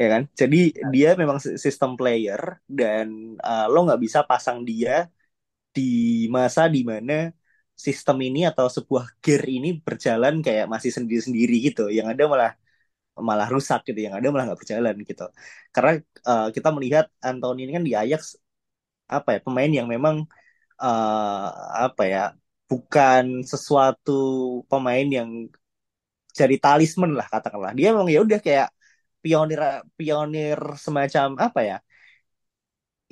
Ya 0.01 0.05
kan? 0.13 0.23
Jadi 0.41 0.57
dia 0.93 1.07
memang 1.21 1.37
si- 1.45 1.57
sistem 1.65 1.91
player 1.99 2.41
dan 2.79 3.07
eh, 3.47 3.63
lo 3.71 3.77
nggak 3.85 4.01
bisa 4.05 4.19
pasang 4.29 4.57
dia 4.69 4.91
di 5.75 5.81
masa 6.37 6.61
di 6.75 6.79
mana 6.91 7.13
sistem 7.87 8.17
ini 8.27 8.39
atau 8.49 8.67
sebuah 8.77 9.05
gear 9.23 9.43
ini 9.55 9.67
berjalan 9.87 10.35
kayak 10.45 10.65
masih 10.73 10.91
sendiri-sendiri 10.97 11.53
gitu. 11.67 11.81
Yang 11.97 12.07
ada 12.13 12.23
malah 12.33 12.51
malah 13.29 13.47
rusak 13.55 13.79
gitu, 13.87 13.99
yang 14.07 14.15
ada 14.19 14.27
malah 14.33 14.45
nggak 14.49 14.61
berjalan 14.63 14.95
gitu. 15.09 15.23
Karena 15.75 15.91
eh, 16.29 16.45
kita 16.55 16.69
melihat 16.77 17.05
Anthony 17.27 17.59
ini 17.65 17.71
kan 17.77 17.85
di 17.89 17.93
Ajax 18.01 18.23
apa 19.15 19.29
ya 19.35 19.39
pemain 19.45 19.71
yang 19.79 19.87
memang 19.93 20.15
eh, 20.83 21.47
apa 21.85 22.01
ya 22.13 22.19
bukan 22.69 23.23
sesuatu 23.51 24.11
pemain 24.69 25.07
yang 25.17 25.29
jadi 26.39 26.55
talisman 26.63 27.11
lah 27.17 27.27
katakanlah. 27.33 27.71
Dia 27.77 27.87
memang 27.93 28.09
ya 28.13 28.19
udah 28.25 28.39
kayak 28.45 28.67
pionir 29.23 29.59
pionir 29.97 30.59
semacam 30.85 31.27
apa 31.45 31.59
ya? 31.69 31.75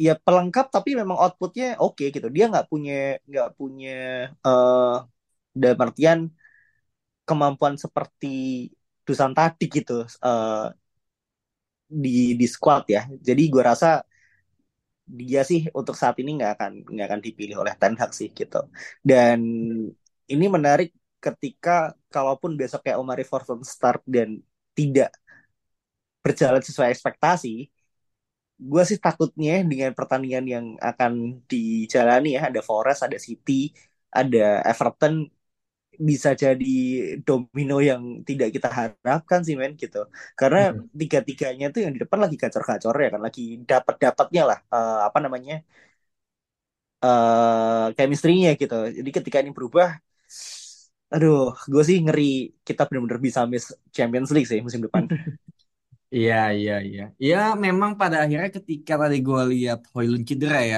Ya 0.06 0.12
pelengkap 0.26 0.66
tapi 0.76 0.90
memang 1.00 1.16
outputnya 1.24 1.66
oke 1.84 2.04
gitu. 2.16 2.28
Dia 2.36 2.44
nggak 2.52 2.66
punya 2.72 2.94
nggak 3.30 3.48
punya 3.60 3.90
eh 4.46 4.92
dalam 5.62 5.80
artian 5.86 6.20
kemampuan 7.28 7.76
seperti 7.84 8.28
Dusan 9.06 9.32
tadi 9.38 9.64
gitu 9.70 10.02
eh, 10.26 10.66
di 12.04 12.34
di 12.40 12.46
squad 12.50 12.84
ya. 12.90 13.02
Jadi 13.28 13.42
gue 13.54 13.64
rasa 13.64 14.02
dia 15.06 15.42
sih 15.46 15.70
untuk 15.78 15.94
saat 15.94 16.18
ini 16.22 16.38
nggak 16.38 16.52
akan 16.58 16.72
nggak 16.94 17.08
akan 17.10 17.22
dipilih 17.22 17.56
oleh 17.62 17.74
Ten 17.78 17.94
Hag 17.98 18.12
sih 18.12 18.30
gitu. 18.34 18.58
Dan 19.06 19.40
ini 20.26 20.46
menarik 20.50 20.90
ketika 21.22 21.94
kalaupun 22.10 22.58
besok 22.58 22.86
kayak 22.86 23.02
Omari 23.02 23.26
Forson 23.26 23.62
start 23.66 24.02
dan 24.06 24.42
tidak 24.78 25.14
berjalan 26.26 26.62
sesuai 26.66 26.90
ekspektasi, 26.94 27.70
gue 28.56 28.84
sih 28.90 29.00
takutnya 29.06 29.62
dengan 29.72 29.92
pertandingan 29.98 30.46
yang 30.48 30.66
akan 30.80 31.44
dijalani 31.52 32.40
ya 32.40 32.50
ada 32.50 32.62
Forest, 32.64 33.06
ada 33.08 33.18
City, 33.20 33.72
ada 34.10 34.64
Everton 34.64 35.28
bisa 36.10 36.30
jadi 36.44 36.66
domino 37.28 37.76
yang 37.90 38.02
tidak 38.28 38.48
kita 38.56 38.68
harapkan 38.80 39.40
sih 39.46 39.56
men 39.60 39.74
gitu. 39.82 39.98
Karena 40.40 40.60
Hmm. 40.60 40.86
tiga-tiganya 41.00 41.66
tuh 41.74 41.80
yang 41.84 41.92
di 41.96 42.00
depan 42.04 42.20
lagi 42.24 42.36
gacor-gacor 42.42 42.96
ya 43.04 43.10
kan 43.14 43.22
lagi 43.28 43.42
dapat-dapatnya 43.70 44.42
lah 44.50 44.58
eh, 44.76 44.98
apa 45.08 45.20
namanya 45.26 45.54
eh 47.06 47.86
chemistry-nya 47.98 48.50
gitu. 48.62 48.76
Jadi 48.98 49.10
ketika 49.18 49.38
ini 49.44 49.52
berubah, 49.58 49.88
aduh, 51.14 51.38
gue 51.72 51.82
sih 51.90 51.98
ngeri 52.06 52.24
kita 52.68 52.82
benar-benar 52.88 53.20
bisa 53.28 53.40
miss 53.52 53.66
Champions 53.96 54.30
League 54.34 54.50
sih 54.52 54.60
musim 54.66 54.82
depan. 54.86 55.04
Iya 56.16 56.34
iya 56.58 56.74
iya. 56.88 57.02
Ya 57.28 57.36
memang 57.66 57.92
pada 58.00 58.16
akhirnya 58.24 58.50
ketika 58.58 58.94
tadi 59.02 59.16
gue 59.28 59.40
lihat 59.52 59.80
Hoylund 59.94 60.24
cedera 60.30 60.58
ya, 60.72 60.78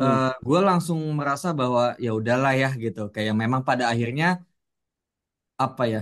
Hmm. 0.00 0.16
eh 0.16 0.30
gue 0.46 0.58
langsung 0.68 0.98
merasa 1.18 1.48
bahwa 1.60 1.82
ya 2.04 2.10
udahlah 2.18 2.52
ya 2.62 2.68
gitu. 2.84 3.00
Kayak 3.14 3.34
memang 3.42 3.60
pada 3.68 3.84
akhirnya 3.92 4.26
apa 5.64 5.82
ya 5.94 5.98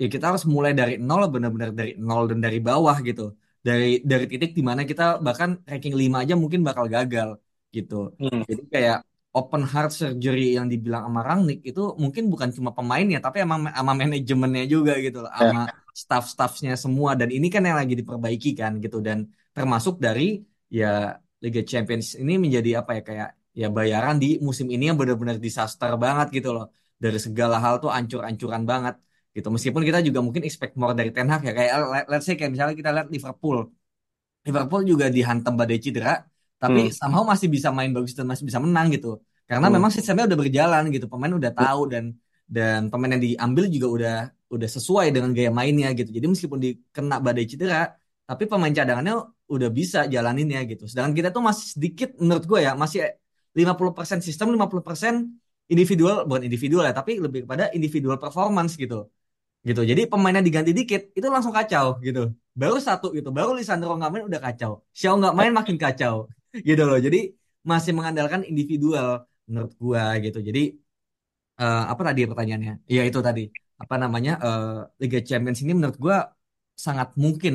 ya 0.00 0.06
kita 0.14 0.24
harus 0.30 0.44
mulai 0.56 0.72
dari 0.80 0.92
nol 1.08 1.22
benar-benar 1.34 1.70
dari 1.80 1.90
nol 2.08 2.22
dan 2.30 2.40
dari 2.46 2.58
bawah 2.68 2.96
gitu 3.08 3.22
dari 3.68 3.86
dari 4.10 4.24
titik 4.32 4.50
di 4.58 4.62
mana 4.70 4.82
kita 4.90 5.02
bahkan 5.26 5.50
ranking 5.70 5.94
5 6.02 6.16
aja 6.22 6.34
mungkin 6.42 6.60
bakal 6.68 6.86
gagal 6.96 7.28
gitu 7.76 7.94
Hmm. 8.18 8.44
jadi 8.48 8.62
kayak 8.74 8.96
open 9.38 9.62
heart 9.72 9.90
surgery 10.00 10.42
yang 10.58 10.66
dibilang 10.72 11.02
sama 11.08 11.20
Rangnick 11.28 11.58
itu 11.70 11.80
mungkin 12.02 12.24
bukan 12.32 12.50
cuma 12.56 12.70
pemainnya 12.78 13.18
tapi 13.26 13.36
emang 13.46 13.60
sama 13.78 13.92
manajemennya 14.02 14.64
juga 14.74 14.92
gitu 15.04 15.18
loh 15.24 15.30
Ya. 15.38 15.46
sama 15.46 15.60
staff-staffnya 16.02 16.72
semua 16.84 17.10
dan 17.20 17.28
ini 17.36 17.46
kan 17.54 17.62
yang 17.68 17.78
lagi 17.80 17.94
diperbaiki 18.00 18.48
kan 18.60 18.72
gitu 18.84 18.96
dan 19.08 19.18
termasuk 19.56 19.94
dari 20.06 20.22
ya 20.78 20.86
Liga 21.44 21.60
Champions 21.70 22.06
ini 22.22 22.32
menjadi 22.44 22.70
apa 22.80 22.90
ya 22.98 23.02
kayak 23.08 23.28
ya 23.60 23.66
bayaran 23.76 24.14
di 24.22 24.26
musim 24.46 24.66
ini 24.74 24.84
yang 24.88 24.96
benar-benar 25.00 25.36
disaster 25.46 25.90
banget 26.04 26.26
gitu 26.36 26.48
loh. 26.56 26.64
Dari 27.02 27.18
segala 27.26 27.56
hal 27.64 27.74
tuh 27.82 27.90
ancur-ancuran 27.98 28.62
banget 28.70 28.94
gitu. 29.36 29.48
Meskipun 29.54 29.82
kita 29.88 29.98
juga 30.06 30.20
mungkin 30.26 30.42
expect 30.48 30.72
more 30.80 30.94
dari 30.98 31.10
Ten 31.14 31.26
Hag 31.32 31.40
ya. 31.48 31.52
Kayak 31.58 31.72
let- 31.92 32.08
let's 32.10 32.24
say 32.26 32.34
kayak 32.38 32.50
misalnya 32.54 32.74
kita 32.80 32.90
lihat 32.96 33.08
Liverpool. 33.14 33.58
Liverpool 34.46 34.82
juga 34.90 35.06
dihantam 35.16 35.54
badai 35.60 35.78
cedera 35.84 36.10
tapi 36.60 36.88
Hmm. 36.88 36.96
somehow 37.00 37.22
masih 37.32 37.48
bisa 37.54 37.68
main 37.76 37.90
bagus 37.96 38.12
dan 38.18 38.24
masih 38.30 38.44
bisa 38.48 38.60
menang 38.64 38.86
gitu. 38.94 39.08
Karena 39.48 39.66
Hmm. 39.68 39.74
memang 39.76 39.90
sistemnya 39.96 40.24
udah 40.28 40.38
berjalan 40.42 40.82
gitu. 40.94 41.06
Pemain 41.12 41.32
udah 41.40 41.52
tahu 41.52 41.80
dan 41.92 42.04
dan 42.48 42.80
pemain 42.92 43.10
yang 43.16 43.22
diambil 43.26 43.64
juga 43.74 43.86
udah 43.96 44.14
udah 44.54 44.68
sesuai 44.76 45.06
dengan 45.14 45.30
gaya 45.36 45.50
mainnya 45.58 45.88
gitu. 45.98 46.08
Jadi 46.16 46.26
meskipun 46.32 46.58
dikena 46.64 47.16
badai 47.26 47.44
cedera 47.50 47.76
tapi 48.28 48.42
pemain 48.48 48.72
cadangannya 48.72 49.14
udah 49.50 49.68
bisa 49.68 49.98
jalaninnya 50.08 50.60
gitu 50.70 50.84
sedangkan 50.90 51.14
kita 51.18 51.28
tuh 51.36 51.42
masih 51.44 51.66
sedikit 51.76 52.08
menurut 52.22 52.44
gue 52.50 52.60
ya 52.66 52.72
masih 52.74 53.00
50% 53.54 54.18
sistem 54.24 54.46
50% 54.54 55.14
individual 55.72 56.24
bukan 56.28 56.42
individual 56.48 56.84
ya 56.88 56.94
tapi 56.96 57.20
lebih 57.22 57.44
kepada 57.46 57.70
individual 57.76 58.16
performance 58.20 58.74
gitu 58.80 59.08
gitu. 59.68 59.80
Jadi 59.90 60.02
pemainnya 60.12 60.42
diganti 60.44 60.70
dikit 60.78 61.02
itu 61.18 61.26
langsung 61.34 61.54
kacau 61.58 61.86
gitu. 62.06 62.20
Baru 62.60 62.76
satu 62.88 63.06
gitu, 63.16 63.28
baru 63.38 63.50
Lisandro 63.58 63.92
nggak 63.98 64.10
main 64.12 64.24
udah 64.30 64.40
kacau. 64.46 64.72
Xiao 64.98 65.14
nggak 65.20 65.34
main 65.38 65.52
makin 65.58 65.76
kacau 65.84 66.14
gitu 66.68 66.82
loh. 66.88 66.98
Jadi 67.06 67.18
masih 67.70 67.92
mengandalkan 67.96 68.40
individual 68.50 69.24
menurut 69.48 69.72
gua 69.82 70.02
gitu. 70.24 70.38
Jadi 70.48 70.60
eh, 71.60 71.82
apa 71.92 72.02
tadi 72.08 72.20
pertanyaannya? 72.30 72.72
Iya 72.92 73.02
itu 73.08 73.18
tadi 73.28 73.42
apa 73.82 73.94
namanya 74.02 74.32
eh, 74.44 74.64
Liga 75.02 75.18
Champions 75.28 75.58
ini 75.64 75.72
menurut 75.78 75.96
gua 76.04 76.16
sangat 76.84 77.08
mungkin 77.24 77.54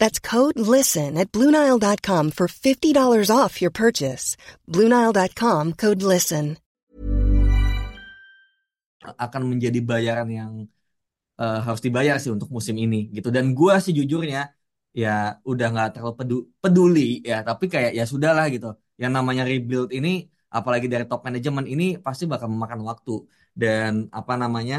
That's 0.00 0.16
code 0.16 0.56
LISTEN 0.56 1.20
at 1.20 1.28
Bluenile.com 1.36 2.32
for 2.32 2.48
$50 2.48 2.96
off 3.28 3.60
your 3.60 3.70
purchase. 3.70 4.40
Bluenile.com 4.64 5.76
code 5.76 6.00
LISTEN. 6.00 6.56
akan 9.00 9.42
menjadi 9.56 9.80
bayaran 9.80 10.28
yang 10.28 10.52
eh, 11.40 11.58
harus 11.64 11.80
dibayar 11.80 12.16
sih 12.20 12.28
untuk 12.36 12.48
musim 12.52 12.76
ini 12.76 13.08
gitu. 13.16 13.28
Dan 13.32 13.56
gua 13.56 13.80
sih 13.84 13.92
jujurnya 13.96 14.52
ya 14.92 15.40
udah 15.50 15.66
nggak 15.72 15.88
terlalu 15.96 16.14
pedu- 16.20 16.46
peduli 16.62 17.24
ya, 17.24 17.40
tapi 17.48 17.64
kayak 17.72 17.92
ya 17.98 18.04
sudahlah 18.04 18.46
gitu. 18.54 18.76
Yang 19.00 19.12
namanya 19.16 19.42
rebuild 19.48 19.90
ini, 19.96 20.28
apalagi 20.52 20.86
dari 20.92 21.04
top 21.08 21.20
manajemen 21.26 21.64
ini 21.64 21.84
pasti 22.06 22.24
bakal 22.32 22.48
memakan 22.52 22.80
waktu. 22.88 23.24
Dan 23.56 23.92
apa 24.12 24.36
namanya, 24.36 24.76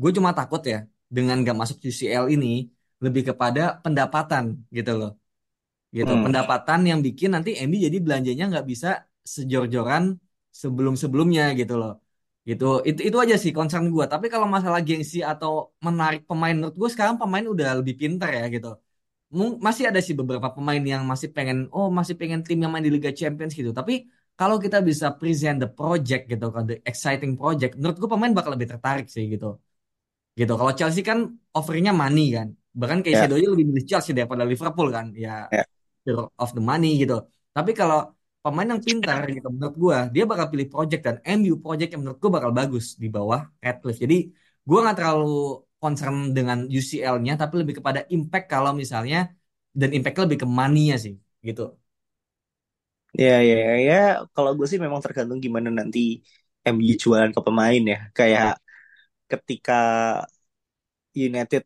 gue 0.00 0.10
cuma 0.16 0.30
takut 0.38 0.62
ya 0.72 0.86
dengan 1.10 1.36
gak 1.46 1.56
masuk 1.60 1.76
UCL 1.82 2.24
ini 2.34 2.70
lebih 3.04 3.22
kepada 3.30 3.60
pendapatan 3.84 4.44
gitu 4.76 4.92
loh. 5.00 5.10
Gitu, 5.96 6.12
Hmm. 6.12 6.24
pendapatan 6.26 6.80
yang 6.90 7.00
bikin 7.06 7.30
nanti 7.34 7.50
MU 7.66 7.78
jadi 7.86 7.98
belanjanya 8.06 8.44
nggak 8.50 8.66
bisa 8.72 8.88
sejor-joran 9.34 10.04
sebelum-sebelumnya 10.62 11.42
gitu 11.60 11.74
loh. 11.82 11.92
Gitu. 12.48 12.64
Itu 12.88 13.00
itu 13.08 13.16
aja 13.24 13.36
sih 13.42 13.52
concern 13.58 13.84
gue. 13.94 14.04
Tapi 14.12 14.26
kalau 14.32 14.46
masalah 14.56 14.80
gengsi 14.88 15.18
atau 15.32 15.50
menarik 15.86 16.20
pemain 16.28 16.54
menurut 16.58 16.76
gue 16.80 16.90
sekarang 16.94 17.16
pemain 17.22 17.44
udah 17.54 17.68
lebih 17.80 17.94
pintar 18.00 18.28
ya 18.38 18.44
gitu. 18.54 18.68
Masih 19.66 19.84
ada 19.90 20.00
sih 20.06 20.14
beberapa 20.20 20.48
pemain 20.56 20.82
yang 20.92 21.02
masih 21.12 21.28
pengen 21.36 21.58
oh 21.76 21.86
masih 21.98 22.14
pengen 22.20 22.40
tim 22.46 22.58
yang 22.62 22.70
main 22.72 22.84
di 22.88 22.92
Liga 22.96 23.12
Champions 23.20 23.52
gitu. 23.60 23.70
Tapi 23.78 23.92
kalau 24.38 24.56
kita 24.64 24.78
bisa 24.88 25.06
present 25.20 25.56
the 25.62 25.68
project 25.78 26.22
gitu 26.32 26.44
kan 26.54 26.62
the 26.70 26.74
exciting 26.90 27.32
project, 27.40 27.70
menurut 27.78 27.96
gue 28.00 28.10
pemain 28.14 28.32
bakal 28.38 28.50
lebih 28.56 28.68
tertarik 28.72 29.06
sih 29.14 29.24
gitu. 29.32 29.46
Gitu. 30.38 30.52
Kalau 30.60 30.72
Chelsea 30.78 31.02
kan 31.10 31.18
offeringnya 31.58 31.92
money 32.02 32.22
kan. 32.36 32.48
Bahkan 32.80 32.98
kayak 33.04 33.16
Ya. 33.16 33.20
Shadow 33.20 33.36
lebih 33.38 33.66
milih 33.70 33.84
Chelsea 33.90 34.12
daripada 34.18 34.44
Liverpool 34.50 34.88
kan. 34.96 35.06
Ya 35.24 35.30
Ya. 35.50 35.64
fear 36.04 36.18
of 36.42 36.50
the 36.56 36.62
money 36.70 36.88
gitu. 37.02 37.14
Tapi 37.56 37.70
kalau 37.80 37.98
pemain 38.44 38.68
yang 38.72 38.82
pintar 38.88 39.20
gitu 39.34 39.48
menurut 39.54 39.74
gua 39.82 39.98
dia 40.14 40.24
bakal 40.30 40.46
pilih 40.52 40.68
project 40.72 41.02
dan 41.06 41.16
MU 41.38 41.54
project 41.64 41.88
yang 41.92 42.00
menurut 42.02 42.18
gua 42.22 42.32
bakal 42.38 42.52
bagus 42.60 42.84
di 43.02 43.08
bawah 43.16 43.40
Radcliffe. 43.64 44.00
Jadi 44.04 44.16
gua 44.68 44.78
nggak 44.84 44.96
terlalu 44.98 45.26
concern 45.82 46.16
dengan 46.36 46.58
UCL-nya 46.78 47.32
tapi 47.40 47.54
lebih 47.62 47.74
kepada 47.80 48.00
impact 48.14 48.46
kalau 48.54 48.72
misalnya 48.82 49.18
dan 49.80 49.90
impactnya 49.96 50.22
lebih 50.26 50.40
ke 50.44 50.48
money-nya 50.58 50.96
sih 51.04 51.14
gitu. 51.48 51.62
Ya, 53.20 53.28
ya, 53.48 53.54
ya, 53.66 53.72
ya. 53.88 53.94
Kalau 54.34 54.50
gue 54.58 54.66
sih 54.70 54.80
memang 54.84 55.00
tergantung 55.04 55.38
gimana 55.44 55.68
nanti 55.78 55.98
MU 56.74 56.92
jualan 57.02 57.30
ke 57.36 57.40
pemain 57.46 57.80
ya. 57.92 57.96
Kayak 58.16 58.48
ketika 59.30 59.72
United, 61.14 61.62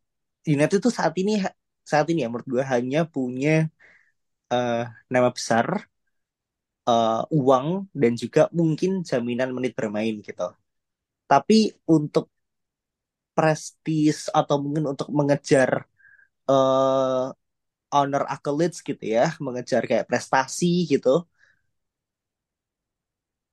United 0.54 0.78
tuh 0.84 0.92
saat 0.98 1.14
ini, 1.20 1.32
saat 1.90 2.06
ini 2.10 2.18
ya 2.24 2.28
menurut 2.30 2.48
gue 2.54 2.64
hanya 2.74 2.98
punya 3.14 3.50
eh, 4.52 4.84
nama 5.12 5.28
besar, 5.36 5.66
eh, 6.90 7.22
uang 7.38 7.66
dan 8.00 8.12
juga 8.22 8.42
mungkin 8.58 8.90
jaminan 9.08 9.50
menit 9.56 9.72
bermain 9.78 10.14
gitu. 10.28 10.46
Tapi 11.30 11.58
untuk 11.96 12.26
prestis 13.36 14.28
atau 14.38 14.56
mungkin 14.62 14.84
untuk 14.92 15.08
mengejar 15.18 15.70
eh 16.50 17.24
honor 17.94 18.24
accolades 18.34 18.78
gitu 18.88 19.04
ya, 19.16 19.22
mengejar 19.46 19.82
kayak 19.90 20.06
prestasi 20.10 20.66
gitu, 20.92 21.10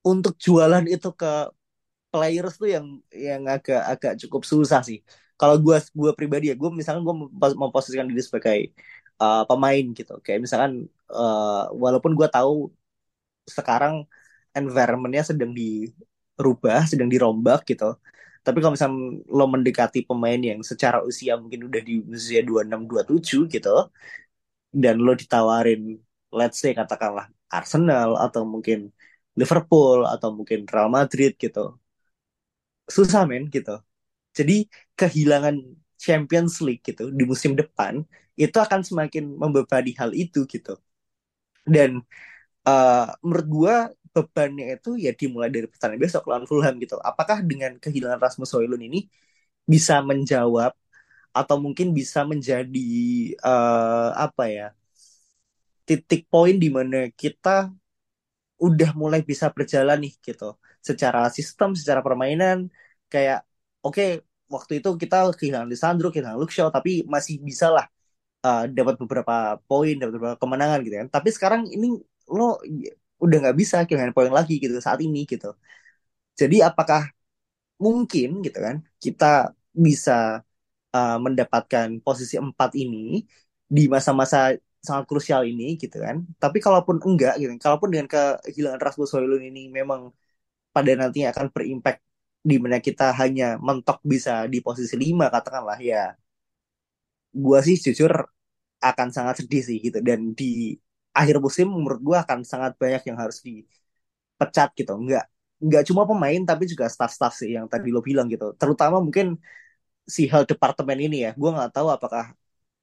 untuk 0.10 0.34
jualan 0.45 0.86
itu 0.93 1.08
ke 1.19 1.28
players 2.12 2.56
tuh 2.62 2.69
yang 2.75 2.86
yang 3.28 3.43
agak 3.56 3.80
agak 3.93 4.13
cukup 4.21 4.43
susah 4.52 4.82
sih. 4.89 4.99
Kalau 5.39 5.56
gue 5.65 5.78
gue 6.02 6.12
pribadi 6.19 6.45
ya, 6.52 6.56
gue 6.62 6.69
misalkan 6.80 7.02
gue 7.08 7.15
memposisikan 7.63 8.06
diri 8.12 8.21
sebagai 8.28 8.60
uh, 9.21 9.43
pemain 9.49 9.84
gitu. 9.97 10.13
Kayak 10.25 10.39
misalkan 10.45 10.71
uh, 11.12 11.71
walaupun 11.84 12.12
gue 12.19 12.28
tahu 12.36 12.69
sekarang 13.58 13.93
environmentnya 14.58 15.23
sedang 15.32 15.52
dirubah, 15.58 16.80
sedang 16.91 17.10
dirombak 17.13 17.60
gitu. 17.71 17.86
Tapi 18.45 18.58
kalau 18.63 18.73
misalnya 18.75 18.97
lo 19.38 19.45
mendekati 19.54 19.99
pemain 20.10 20.39
yang 20.39 20.60
secara 20.63 20.97
usia 21.10 21.36
mungkin 21.41 21.67
udah 21.69 21.82
di 21.84 21.93
usia 22.15 22.39
26 22.47 22.82
27 22.89 23.39
gitu 23.56 23.69
dan 24.84 24.95
lo 25.06 25.12
ditawarin 25.21 25.82
let's 26.38 26.58
say 26.62 26.71
katakanlah 26.80 27.25
Arsenal 27.58 28.10
atau 28.25 28.41
mungkin 28.54 28.80
Liverpool 29.39 29.99
atau 30.13 30.30
mungkin 30.38 30.60
Real 30.73 30.89
Madrid 30.97 31.32
gitu. 31.43 31.60
Susah 32.95 33.23
men 33.30 33.43
gitu. 33.56 33.71
Jadi 34.39 34.56
kehilangan 34.99 35.56
Champions 35.99 36.54
League 36.65 36.84
gitu 36.89 37.04
di 37.17 37.23
musim 37.32 37.52
depan 37.60 37.93
itu 38.39 38.58
akan 38.65 38.82
semakin 38.88 39.23
membebani 39.41 39.91
hal 39.99 40.12
itu 40.15 40.39
gitu. 40.54 40.80
Dan 41.67 41.89
uh, 42.67 43.08
menurut 43.25 43.47
gua 43.56 43.75
bebannya 44.15 44.65
itu 44.75 44.89
ya 45.06 45.12
dimulai 45.21 45.49
dari 45.54 45.67
pertandingan 45.71 46.04
besok 46.06 46.23
lawan 46.30 46.45
Fulham 46.49 46.75
gitu. 46.84 46.95
Apakah 47.10 47.38
dengan 47.45 47.71
kehilangan 47.84 48.19
Rasmus 48.25 48.52
Højlund 48.56 48.84
ini 48.89 48.99
bisa 49.73 50.02
menjawab 50.10 50.73
atau 51.39 51.58
mungkin 51.62 51.93
bisa 51.99 52.25
menjadi 52.25 52.89
uh, 53.45 54.10
apa 54.17 54.43
ya 54.49 54.67
titik 55.88 56.21
poin 56.32 56.56
di 56.63 56.69
mana 56.78 57.10
kita 57.21 57.73
udah 58.65 58.89
mulai 59.02 59.21
bisa 59.30 59.47
berjalan 59.56 59.97
nih 60.04 60.13
gitu 60.28 60.45
secara 60.84 61.19
sistem, 61.38 61.69
secara 61.80 62.02
permainan 62.08 62.58
kayak 63.12 63.43
oke 63.86 63.95
okay, 63.95 64.10
waktu 64.55 64.71
itu 64.79 64.89
kita 65.01 65.15
kehilangan 65.39 65.69
Lisandro, 65.71 66.07
kehilangan 66.13 66.38
Luke 66.41 66.53
tapi 66.77 66.91
masih 67.13 67.35
bisa 67.47 67.67
lah 67.75 67.85
uh, 68.45 68.63
dapat 68.77 68.95
beberapa 69.01 69.33
poin, 69.69 69.93
dapat 70.01 70.13
beberapa 70.17 70.38
kemenangan 70.43 70.79
gitu 70.85 70.95
kan. 71.01 71.07
Tapi 71.15 71.29
sekarang 71.35 71.62
ini 71.75 71.88
lo 72.29 72.59
udah 73.23 73.38
nggak 73.43 73.57
bisa 73.62 73.75
kehilangan 73.88 74.13
poin 74.17 74.31
lagi 74.39 74.53
gitu 74.63 74.75
saat 74.81 74.99
ini 75.05 75.19
gitu. 75.29 75.47
Jadi 76.39 76.57
apakah 76.69 77.01
mungkin 77.79 78.27
gitu 78.45 78.59
kan 78.65 78.77
kita 79.03 79.25
bisa 79.85 80.43
uh, 80.95 81.17
mendapatkan 81.25 81.88
posisi 82.05 82.35
empat 82.39 82.71
ini 82.83 82.97
di 83.75 83.81
masa-masa 83.93 84.38
sangat 84.88 85.05
krusial 85.09 85.41
ini 85.51 85.63
gitu 85.81 85.97
kan. 86.05 86.25
Tapi 86.41 86.57
kalaupun 86.65 86.97
enggak 87.07 87.33
gitu, 87.41 87.51
kalaupun 87.65 87.89
dengan 87.93 88.07
kehilangan 88.13 88.81
Rasmus 88.85 89.09
Højlund 89.15 89.43
ini 89.51 89.62
memang 89.77 90.01
pada 90.75 90.91
nantinya 90.99 91.29
akan 91.35 91.47
berimpact 91.55 91.99
di 92.39 92.56
mana 92.63 92.78
kita 92.80 93.12
hanya 93.19 93.60
mentok 93.60 93.99
bisa 94.12 94.47
di 94.47 94.58
posisi 94.63 94.95
lima 94.95 95.28
katakanlah 95.28 95.80
ya. 95.80 96.15
Gua 97.43 97.60
sih 97.65 97.75
jujur 97.86 98.12
akan 98.89 99.08
sangat 99.15 99.36
sedih 99.43 99.62
sih 99.67 99.78
gitu 99.86 99.99
dan 100.10 100.19
di 100.39 100.45
akhir 101.19 101.36
musim 101.45 101.67
menurut 101.69 101.99
gua 102.08 102.17
akan 102.25 102.39
sangat 102.52 102.71
banyak 102.82 103.02
yang 103.10 103.17
harus 103.23 103.38
dipecat 103.47 104.69
gitu. 104.80 104.91
Enggak 105.02 105.25
enggak 105.63 105.84
cuma 105.91 106.02
pemain 106.10 106.41
tapi 106.49 106.63
juga 106.71 106.86
staff-staff 106.88 107.34
sih 107.39 107.49
yang 107.58 107.65
tadi 107.71 107.88
lo 107.95 107.99
bilang 108.10 108.28
gitu. 108.34 108.45
Terutama 108.62 108.97
mungkin 109.06 109.36
si 110.15 110.21
hal 110.32 110.43
departemen 110.49 110.97
ini 111.06 111.17
ya. 111.25 111.32
Gua 111.41 111.49
nggak 111.56 111.71
tahu 111.75 111.88
apakah 111.95 112.23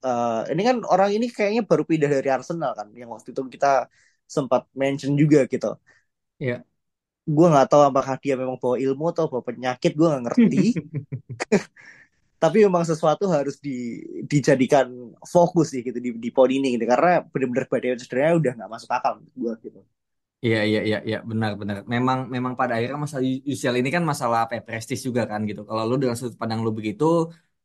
uh, 0.07 0.47
ini 0.53 0.63
kan 0.69 0.77
orang 0.93 1.11
ini 1.17 1.27
kayaknya 1.37 1.63
baru 1.71 1.83
pindah 1.91 2.11
dari 2.17 2.29
Arsenal 2.37 2.73
kan 2.79 2.89
yang 3.01 3.11
waktu 3.15 3.29
itu 3.35 3.43
kita 3.55 3.69
sempat 4.37 4.63
mention 4.81 5.13
juga 5.23 5.39
gitu. 5.53 5.67
Iya. 6.43 6.51
Yeah. 6.63 6.76
Gue 7.35 7.47
nggak 7.53 7.67
tahu 7.71 7.83
apakah 7.91 8.15
dia 8.23 8.35
memang 8.41 8.57
bawa 8.63 8.77
ilmu 8.85 9.05
atau 9.13 9.25
bawa 9.33 9.43
penyakit, 9.51 9.91
gue 9.99 10.07
nggak 10.11 10.25
ngerti. 10.27 10.65
Tapi 12.43 12.69
memang 12.69 12.85
sesuatu 12.85 13.25
harus 13.33 13.57
di, 13.65 14.05
dijadikan 14.29 14.87
fokus 15.25 15.73
sih 15.73 15.81
gitu 15.81 15.97
di, 16.05 16.11
di 16.21 16.29
poin 16.37 16.53
ini 16.53 16.77
gitu 16.77 16.85
karena 16.85 17.25
benar-benar 17.33 17.65
badai 17.73 17.97
cederanya 17.97 18.35
udah 18.41 18.53
nggak 18.61 18.71
masuk 18.77 18.91
akal 18.93 19.15
gue 19.41 19.53
gitu. 19.65 19.81
Iya 20.45 20.59
iya 20.69 20.79
iya 20.89 20.97
iya 21.09 21.17
benar 21.31 21.51
benar. 21.61 21.77
Memang 21.95 22.19
memang 22.35 22.53
pada 22.61 22.73
akhirnya 22.77 22.99
masalah 23.05 23.25
UCL 23.51 23.77
ini 23.81 23.91
kan 23.97 24.05
masalah 24.13 24.39
apa 24.45 24.53
ya, 24.57 24.63
prestis 24.69 25.01
juga 25.07 25.23
kan 25.31 25.41
gitu. 25.49 25.61
Kalau 25.69 25.83
lu 25.89 25.95
dengan 26.03 26.17
sudut 26.21 26.37
pandang 26.43 26.61
lu 26.67 26.71
begitu, 26.79 27.05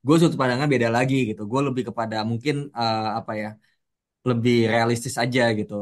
gue 0.05 0.15
sudut 0.21 0.37
pandangnya 0.41 0.67
beda 0.73 0.89
lagi 0.97 1.15
gitu. 1.29 1.41
Gue 1.51 1.61
lebih 1.67 1.83
kepada 1.89 2.15
mungkin 2.31 2.55
eh, 2.79 3.01
apa 3.19 3.31
ya 3.41 3.47
lebih 4.29 4.53
realistis 4.73 5.15
aja 5.23 5.41
gitu. 5.59 5.73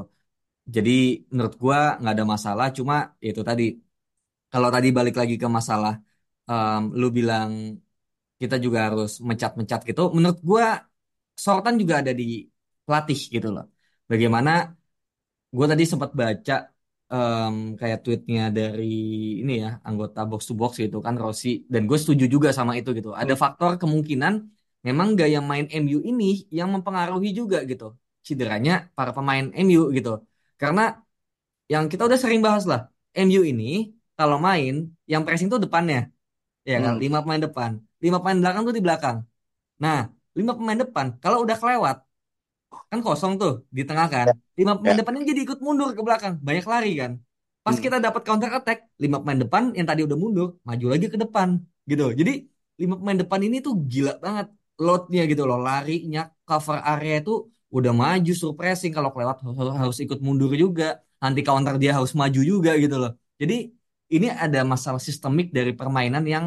Jadi 0.75 0.91
menurut 1.31 1.53
gue 1.63 1.77
nggak 1.99 2.13
ada 2.15 2.25
masalah. 2.33 2.65
Cuma 2.77 2.95
itu 3.27 3.41
tadi 3.49 3.63
kalau 4.51 4.69
tadi 4.75 4.87
balik 4.97 5.15
lagi 5.21 5.35
ke 5.43 5.47
masalah 5.57 5.93
em, 6.49 6.81
lu 6.99 7.05
bilang 7.17 7.51
kita 8.41 8.55
juga 8.65 8.79
harus 8.87 9.09
mencat-mencat 9.29 9.79
gitu. 9.89 10.01
Menurut 10.17 10.39
gue 10.49 10.65
sorotan 11.43 11.75
juga 11.81 11.95
ada 12.01 12.11
di 12.21 12.25
pelatih 12.85 13.19
gitu 13.35 13.47
loh. 13.55 13.65
Bagaimana 14.11 14.51
gue 15.55 15.65
tadi 15.71 15.83
sempat 15.91 16.11
baca 16.21 16.53
em, 17.13 17.53
kayak 17.79 17.97
tweetnya 18.03 18.41
dari 18.57 18.83
ini 19.41 19.51
ya 19.63 19.69
anggota 19.87 20.19
box 20.29 20.41
to 20.49 20.53
box 20.59 20.71
gitu 20.83 20.97
kan 21.05 21.15
Rossi 21.23 21.47
dan 21.73 21.81
gue 21.89 21.97
setuju 22.01 22.25
juga 22.35 22.49
sama 22.57 22.71
itu 22.79 22.89
gitu. 22.97 23.09
Ada 23.21 23.33
Hmm. 23.35 23.41
faktor 23.43 23.71
kemungkinan 23.81 24.33
memang 24.87 25.07
gaya 25.19 25.37
main 25.49 25.65
MU 25.81 25.99
ini 26.09 26.25
yang 26.57 26.69
mempengaruhi 26.75 27.29
juga 27.39 27.57
gitu 27.71 27.85
cederanya 28.27 28.71
para 28.97 29.11
pemain 29.17 29.45
MU 29.63 29.81
gitu. 29.97 30.09
Karena 30.61 30.81
yang 31.73 31.85
kita 31.91 32.03
udah 32.09 32.19
sering 32.23 32.41
bahas 32.47 32.63
lah 32.71 32.81
MU 33.25 33.41
ini 33.51 33.65
kalau 34.17 34.37
main 34.47 34.73
yang 35.11 35.21
pressing 35.25 35.49
tuh 35.53 35.61
depannya 35.65 35.99
ya 36.71 36.75
kan 36.85 36.93
Hmm. 36.93 37.03
lima 37.03 37.17
pemain 37.23 37.43
depan, 37.47 37.71
lima 38.03 38.17
pemain 38.21 38.39
belakang 38.43 38.63
tuh 38.67 38.75
di 38.77 38.83
belakang. 38.87 39.17
Nah 39.83 39.97
lima 40.39 40.53
pemain 40.57 40.79
depan 40.83 41.07
kalau 41.23 41.37
udah 41.45 41.57
kelewat 41.61 41.97
kan 42.91 42.99
kosong 43.05 43.33
tuh 43.41 43.51
di 43.77 43.81
tengah 43.89 44.07
kan 44.15 44.27
Ya, 44.27 44.33
lima 44.59 44.71
pemain 44.77 44.95
ya. 44.95 44.99
depannya 44.99 45.21
jadi 45.31 45.41
ikut 45.45 45.59
mundur 45.65 45.89
ke 45.97 46.01
belakang 46.07 46.33
banyak 46.47 46.65
lari 46.73 46.89
kan 47.01 47.11
pas 47.65 47.77
Hmm. 47.77 47.85
kita 47.85 47.97
dapat 48.05 48.21
counter 48.27 48.49
attack 48.57 48.77
lima 49.03 49.17
pemain 49.21 49.39
depan 49.43 49.63
yang 49.77 49.87
tadi 49.89 50.01
udah 50.07 50.17
mundur 50.23 50.47
maju 50.67 50.85
lagi 50.93 51.05
ke 51.13 51.17
depan 51.23 51.49
gitu 51.89 52.03
jadi 52.19 52.31
lima 52.81 52.93
pemain 52.99 53.19
depan 53.21 53.39
ini 53.47 53.57
tuh 53.65 53.73
gila 53.91 54.11
banget 54.25 54.47
loadnya 54.83 55.21
gitu 55.31 55.41
loh 55.49 55.57
larinya 55.67 56.19
cover 56.47 56.77
area 56.89 57.13
itu 57.21 57.31
udah 57.77 57.91
maju 58.01 58.31
suruh 58.39 58.55
pressing 58.59 58.91
kalau 58.97 59.09
kelewat 59.13 59.37
harus, 59.45 59.57
harus 59.81 59.97
ikut 60.05 60.19
mundur 60.25 60.51
juga. 60.63 60.85
Nanti 61.21 61.39
counter 61.47 61.75
dia 61.81 61.91
harus 61.97 62.11
maju 62.21 62.41
juga 62.51 62.71
gitu 62.83 62.95
loh. 63.01 63.11
Jadi 63.41 63.53
ini 64.15 64.27
ada 64.45 64.59
masalah 64.73 65.01
sistemik 65.07 65.47
dari 65.57 65.71
permainan 65.79 66.23
yang 66.33 66.45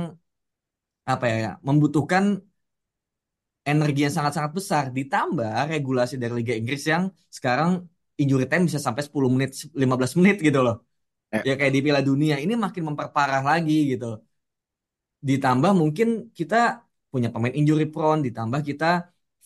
apa 1.13 1.27
ya 1.27 1.51
membutuhkan 1.67 2.25
energi 3.71 4.01
yang 4.07 4.15
sangat-sangat 4.17 4.53
besar. 4.59 4.85
Ditambah 4.99 5.71
regulasi 5.73 6.15
dari 6.23 6.33
Liga 6.39 6.55
Inggris 6.61 6.83
yang 6.93 7.03
sekarang 7.37 7.71
injury 8.21 8.45
time 8.51 8.65
bisa 8.69 8.79
sampai 8.87 9.03
10 9.07 9.31
menit 9.35 9.51
15 9.83 10.19
menit 10.19 10.37
gitu 10.47 10.61
loh. 10.67 10.77
Ya. 11.33 11.41
ya 11.49 11.55
kayak 11.59 11.73
di 11.77 11.81
Piala 11.85 12.03
Dunia. 12.11 12.35
Ini 12.45 12.55
makin 12.65 12.83
memperparah 12.93 13.43
lagi 13.51 13.95
gitu. 13.95 14.07
Ditambah 15.29 15.73
mungkin 15.81 16.09
kita 16.39 16.57
punya 17.13 17.29
pemain 17.33 17.55
injury 17.55 17.87
prone. 17.93 18.21
Ditambah 18.27 18.61
kita 18.69 18.87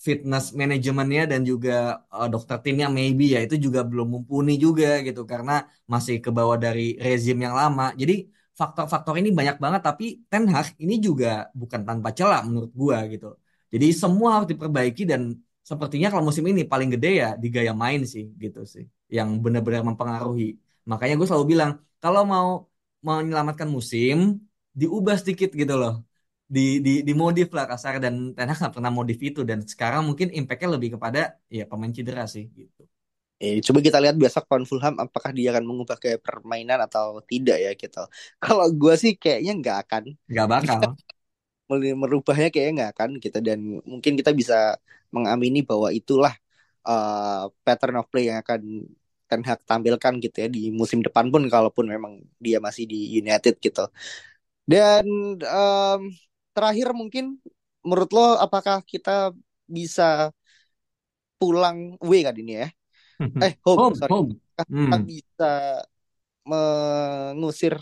fitness 0.04 0.44
manajemennya 0.61 1.22
dan 1.32 1.40
juga 1.50 1.70
eh, 2.14 2.28
dokter 2.32 2.56
timnya 2.64 2.87
maybe 2.98 3.24
ya 3.35 3.38
itu 3.46 3.56
juga 3.66 3.80
belum 3.90 4.06
mumpuni 4.14 4.52
juga 4.64 4.87
gitu 5.06 5.20
karena 5.32 5.52
masih 5.92 6.14
ke 6.24 6.30
bawah 6.38 6.56
dari 6.64 6.82
rezim 7.06 7.37
yang 7.44 7.54
lama. 7.61 7.82
Jadi 8.00 8.12
faktor-faktor 8.61 9.14
ini 9.20 9.28
banyak 9.38 9.56
banget 9.64 9.80
tapi 9.88 10.04
Ten 10.30 10.44
Hag 10.52 10.66
ini 10.85 10.94
juga 11.06 11.26
bukan 11.61 11.80
tanpa 11.88 12.09
celah 12.18 12.40
menurut 12.48 12.70
gua 12.80 12.96
gitu. 13.12 13.26
Jadi 13.72 13.87
semua 14.02 14.28
harus 14.40 14.48
diperbaiki 14.52 15.02
dan 15.11 15.22
sepertinya 15.70 16.06
kalau 16.12 16.24
musim 16.28 16.44
ini 16.50 16.62
paling 16.72 16.88
gede 16.94 17.09
ya 17.22 17.28
di 17.42 17.46
gaya 17.56 17.72
main 17.82 18.00
sih 18.12 18.24
gitu 18.42 18.59
sih 18.74 18.85
yang 19.16 19.28
benar-benar 19.44 19.82
mempengaruhi. 19.88 20.44
Makanya 20.90 21.14
gue 21.18 21.26
selalu 21.28 21.46
bilang 21.52 21.70
kalau 22.02 22.22
mau 22.32 22.48
menyelamatkan 23.06 23.68
musim 23.76 24.16
diubah 24.80 25.16
sedikit 25.20 25.50
gitu 25.61 25.74
loh 25.80 25.92
di 26.54 26.61
di 26.87 26.90
dimodif 27.09 27.48
lah 27.56 27.64
kasar 27.70 27.94
dan 28.04 28.14
Ten 28.37 28.48
Hag 28.50 28.72
pernah 28.76 28.92
modif 28.98 29.18
itu 29.28 29.40
dan 29.50 29.59
sekarang 29.72 30.02
mungkin 30.09 30.28
impactnya 30.38 30.68
lebih 30.76 30.90
kepada 30.94 31.20
ya 31.59 31.64
pemain 31.70 31.92
cedera 31.96 32.24
sih 32.35 32.44
gitu 32.61 32.82
Eh, 33.37 33.61
coba 33.66 33.78
kita 33.87 33.98
lihat 34.02 34.16
besok 34.22 34.48
lawan 34.48 34.64
Fulham 34.70 34.94
apakah 35.04 35.28
dia 35.37 35.52
akan 35.52 35.64
mengubah 35.68 35.96
gaya 36.02 36.16
permainan 36.26 36.78
atau 36.87 37.20
tidak 37.30 37.56
ya 37.64 37.70
gitu. 37.82 38.00
Kalau 38.42 38.66
gue 38.80 38.94
sih 39.02 39.12
kayaknya 39.22 39.52
nggak 39.61 39.76
akan. 39.85 40.04
nggak 40.30 40.46
bakal 40.52 40.80
merubahnya 42.02 42.48
kayaknya 42.52 42.72
nggak 42.78 42.92
akan 42.96 43.11
gitu 43.24 43.38
dan 43.48 43.59
mungkin 43.92 44.12
kita 44.20 44.30
bisa 44.40 44.54
mengamini 45.14 45.59
bahwa 45.66 45.88
itulah 45.98 46.32
eh, 46.88 47.42
pattern 47.66 47.96
of 48.00 48.06
play 48.12 48.30
yang 48.30 48.38
akan 48.44 48.61
Ten 49.28 49.42
Hag 49.48 49.61
tampilkan 49.66 50.14
gitu 50.22 50.37
ya 50.46 50.48
di 50.56 50.70
musim 50.70 51.00
depan 51.06 51.26
pun 51.35 51.42
kalaupun 51.50 51.87
memang 51.94 52.12
dia 52.38 52.59
masih 52.66 52.85
di 52.87 52.96
United 53.18 53.59
gitu. 53.59 53.82
Dan 54.72 55.04
em, 55.42 56.00
terakhir 56.56 56.96
mungkin 56.96 57.36
menurut 57.84 58.10
lo 58.16 58.40
apakah 58.40 58.80
kita 58.80 59.36
bisa 59.68 60.32
pulang 61.36 62.00
away 62.00 62.24
kan 62.24 62.32
ini 62.32 62.64
ya? 62.64 62.68
Eh 63.44 63.52
home 63.60 63.92
home 63.92 63.96
sorry. 64.00 64.12
home 64.12 64.30
Apakah 64.56 64.72
hmm. 64.72 64.88
kita 64.88 64.98
bisa 65.04 65.50
mengusir 66.48 67.74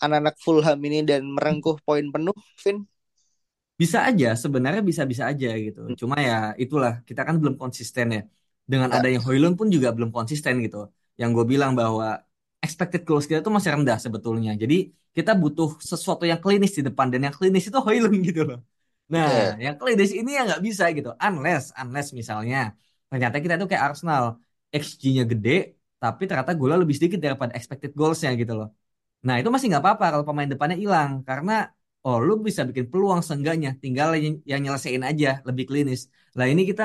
anak-anak 0.00 0.36
Fulham 0.40 0.78
ini 0.88 1.04
dan 1.04 1.24
merengkuh 1.28 1.76
poin 1.84 2.04
penuh, 2.08 2.36
Vin? 2.64 2.84
Bisa 3.76 4.08
aja, 4.08 4.32
sebenarnya 4.32 4.80
bisa-bisa 4.80 5.28
aja 5.28 5.52
gitu. 5.52 5.84
Hmm. 5.84 5.96
Cuma 6.00 6.16
ya 6.16 6.56
itulah, 6.56 7.04
kita 7.04 7.28
kan 7.28 7.36
belum 7.36 7.60
konsisten 7.60 8.06
ya. 8.16 8.22
Dengan 8.66 8.88
Ya, 8.90 8.98
adanya 8.98 9.20
Højlund 9.22 9.54
pun 9.60 9.68
juga 9.70 9.92
belum 9.94 10.10
konsisten 10.10 10.58
gitu. 10.64 10.90
Yang 11.20 11.30
gue 11.36 11.44
bilang 11.54 11.72
bahwa 11.78 12.25
expected 12.66 13.02
goals 13.08 13.24
kita 13.30 13.40
tuh 13.46 13.52
masih 13.56 13.70
rendah 13.76 13.96
sebetulnya. 14.04 14.50
Jadi 14.62 14.74
kita 15.16 15.32
butuh 15.42 15.68
sesuatu 15.90 16.24
yang 16.30 16.40
klinis 16.44 16.72
di 16.78 16.82
depan 16.88 17.06
dan 17.12 17.20
yang 17.26 17.34
klinis 17.38 17.64
itu 17.70 17.78
Højlund 17.86 18.18
gitu 18.28 18.42
loh. 18.48 18.58
Nah, 19.12 19.26
ya. 19.30 19.70
yang 19.70 19.76
klinis 19.80 20.10
ini 20.20 20.30
ya 20.36 20.40
nggak 20.48 20.62
bisa 20.68 20.84
gitu. 20.96 21.10
Unless, 21.26 21.64
unless 21.80 22.08
misalnya 22.20 22.56
ternyata 23.08 23.36
kita 23.44 23.54
tuh 23.62 23.68
kayak 23.70 23.84
Arsenal, 23.94 24.24
XG-nya 24.74 25.24
gede, 25.32 25.50
tapi 26.02 26.22
ternyata 26.28 26.52
golnya 26.58 26.78
lebih 26.82 26.94
sedikit 26.98 27.18
daripada 27.26 27.52
expected 27.58 27.92
goals-nya 27.98 28.30
gitu 28.40 28.52
loh. 28.58 28.68
Nah, 29.26 29.34
itu 29.40 29.48
masih 29.54 29.66
nggak 29.70 29.82
apa-apa 29.84 30.04
kalau 30.12 30.24
pemain 30.28 30.48
depannya 30.52 30.76
hilang 30.82 31.10
karena 31.28 31.52
oh 32.06 32.16
lu 32.26 32.32
bisa 32.48 32.62
bikin 32.68 32.86
peluang 32.92 33.20
seenggaknya, 33.26 33.68
tinggal 33.82 34.08
yang, 34.14 34.34
yang 34.50 34.60
nyelesain 34.64 35.02
aja 35.10 35.28
lebih 35.48 35.64
klinis. 35.70 36.00
Lah 36.36 36.46
ini 36.52 36.62
kita 36.70 36.82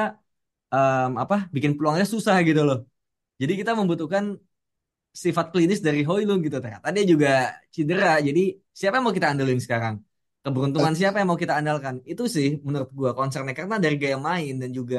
em, 0.73 1.11
apa 1.23 1.35
bikin 1.55 1.71
peluangnya 1.77 2.05
susah 2.13 2.35
gitu 2.47 2.61
loh. 2.67 2.77
Jadi 3.41 3.53
kita 3.59 3.71
membutuhkan 3.79 4.23
sifat 5.11 5.45
klinis 5.53 5.79
dari 5.87 6.01
Højlund 6.07 6.41
gitu. 6.47 6.57
Ternyata 6.63 6.87
dia 6.95 7.03
juga 7.13 7.29
cedera. 7.75 8.17
Jadi 8.27 8.41
siapa 8.79 8.93
yang 8.97 9.05
mau 9.07 9.15
kita 9.17 9.29
andelin 9.33 9.59
sekarang? 9.59 9.95
Keberuntungan 10.41 10.93
siapa 10.97 11.15
yang 11.21 11.29
mau 11.29 11.39
kita 11.43 11.53
andalkan? 11.59 11.95
Itu 12.11 12.23
sih 12.35 12.47
menurut 12.65 12.89
gua 12.97 13.11
concernnya 13.19 13.53
karena 13.59 13.75
dari 13.83 13.95
gaya 14.01 14.17
main 14.17 14.53
dan 14.61 14.69
juga 14.73 14.97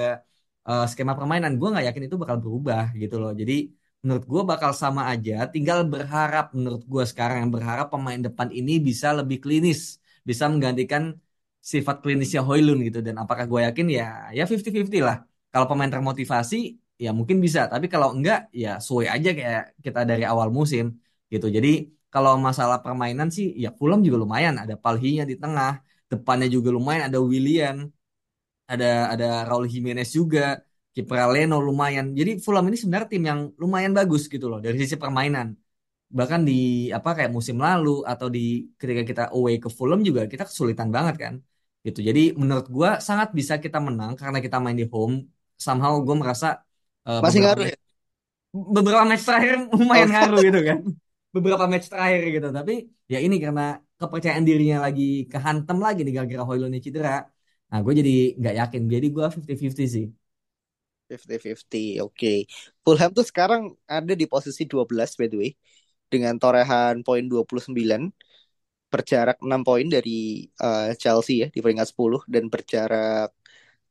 eh, 0.69 0.85
skema 0.91 1.13
permainan 1.19 1.53
gua 1.59 1.69
nggak 1.73 1.87
yakin 1.89 2.03
itu 2.07 2.17
bakal 2.23 2.37
berubah 2.45 2.83
gitu 3.03 3.15
loh. 3.23 3.33
Jadi 3.41 3.53
menurut 4.05 4.25
gua 4.31 4.43
bakal 4.51 4.71
sama 4.83 5.03
aja. 5.13 5.33
Tinggal 5.55 5.79
berharap 5.93 6.45
menurut 6.57 6.83
gua 6.93 7.05
sekarang 7.11 7.37
yang 7.47 7.51
berharap 7.57 7.87
pemain 7.93 8.21
depan 8.27 8.49
ini 8.59 8.73
bisa 8.89 9.07
lebih 9.19 9.39
klinis, 9.45 9.99
bisa 10.29 10.45
menggantikan 10.53 11.03
sifat 11.73 11.97
klinisnya 12.03 12.41
Højlund 12.47 12.81
gitu. 12.87 12.99
Dan 13.07 13.15
apakah 13.23 13.45
gua 13.51 13.61
yakin 13.71 13.87
ya 13.99 14.03
ya 14.37 14.43
50-50 14.51 15.03
lah. 15.09 15.17
Kalau 15.53 15.67
pemain 15.71 15.91
termotivasi 15.95 16.57
ya 17.05 17.11
mungkin 17.19 17.39
bisa 17.45 17.61
tapi 17.73 17.87
kalau 17.93 18.09
enggak 18.17 18.39
ya 18.63 18.69
suwe 18.87 19.05
aja 19.15 19.29
kayak 19.39 19.63
kita 19.85 20.01
dari 20.11 20.23
awal 20.33 20.49
musim 20.59 20.85
gitu. 21.33 21.47
Jadi 21.57 21.69
kalau 22.13 22.33
masalah 22.47 22.79
permainan 22.85 23.29
sih 23.37 23.47
ya 23.63 23.69
Fulham 23.79 24.01
juga 24.07 24.19
lumayan 24.25 24.55
ada 24.63 24.75
Palhinya 24.85 25.25
di 25.31 25.35
tengah 25.43 25.71
depannya 26.11 26.47
juga 26.57 26.69
lumayan 26.77 27.05
ada 27.09 27.19
Willian 27.31 27.77
ada 28.73 28.87
ada 29.13 29.27
Raul 29.49 29.67
Jimenez 29.73 30.09
juga 30.19 30.41
kiper 30.95 31.19
Leno 31.35 31.57
lumayan. 31.69 32.07
Jadi 32.19 32.31
Fulham 32.45 32.65
ini 32.69 32.77
sebenarnya 32.81 33.09
tim 33.13 33.25
yang 33.31 33.41
lumayan 33.63 33.93
bagus 33.99 34.23
gitu 34.33 34.47
loh 34.51 34.59
dari 34.65 34.77
sisi 34.83 34.97
permainan. 35.03 35.49
Bahkan 36.19 36.41
di 36.49 36.53
apa 36.97 37.09
kayak 37.17 37.31
musim 37.37 37.57
lalu 37.67 37.91
atau 38.11 38.27
di 38.37 38.41
ketika 38.81 39.03
kita 39.11 39.23
away 39.37 39.55
ke 39.63 39.69
Fulham 39.79 40.01
juga 40.09 40.21
kita 40.33 40.45
kesulitan 40.49 40.89
banget 40.97 41.15
kan 41.25 41.35
gitu. 41.87 41.99
Jadi 42.09 42.21
menurut 42.41 42.67
gua 42.77 42.91
sangat 43.09 43.29
bisa 43.39 43.55
kita 43.65 43.79
menang 43.87 44.13
karena 44.21 44.39
kita 44.45 44.57
main 44.65 44.77
di 44.81 44.87
home. 44.93 45.15
Somehow 45.65 45.93
gue 46.07 46.17
merasa 46.23 46.47
eh, 47.07 47.21
Masih 47.25 47.41
beberapa 47.41 47.45
ngaruh 47.45 47.67
ya? 47.73 47.77
beberapa 48.77 49.05
match 49.11 49.25
terakhir 49.29 49.57
Oh, 49.73 49.79
lumayan 49.81 50.09
ngaruh 50.13 50.39
gitu 50.47 50.61
kan 50.69 50.79
beberapa 51.35 51.65
match 51.73 51.87
terakhir 51.93 52.21
gitu 52.37 52.49
tapi 52.59 52.73
ya 53.13 53.19
ini 53.25 53.37
karena 53.45 53.63
kepercayaan 54.01 54.45
dirinya 54.49 54.77
lagi 54.87 55.03
kehantem 55.33 55.79
lagi 55.87 56.01
nih 56.05 56.13
gara-gara 56.17 56.43
Højlundnya 56.49 56.81
cedera 56.87 57.11
nah 57.71 57.79
gue 57.85 57.93
jadi 58.01 58.13
nggak 58.39 58.55
yakin 58.61 58.83
jadi 58.95 59.07
gue 59.15 59.25
50-50 59.35 59.87
sih 59.97 60.05
50-50, 61.09 62.01
oke. 62.05 62.33
Fulham 62.85 63.11
tuh 63.19 63.27
sekarang 63.31 63.63
ada 63.85 64.13
di 64.21 64.25
posisi 64.33 64.63
12 64.65 65.13
by 65.19 65.27
the 65.33 65.37
way. 65.41 65.51
Dengan 66.13 66.35
torehan 66.43 66.95
poin 67.07 67.25
29. 67.33 68.03
Berjarak 68.93 69.39
6 69.41 69.63
poin 69.69 69.87
dari 69.89 70.49
eh, 70.65 70.93
Chelsea 71.01 71.35
ya 71.45 71.49
di 71.55 71.61
peringkat 71.65 71.89
10. 71.93 72.21
Dan 72.33 72.45
berjarak 72.53 73.33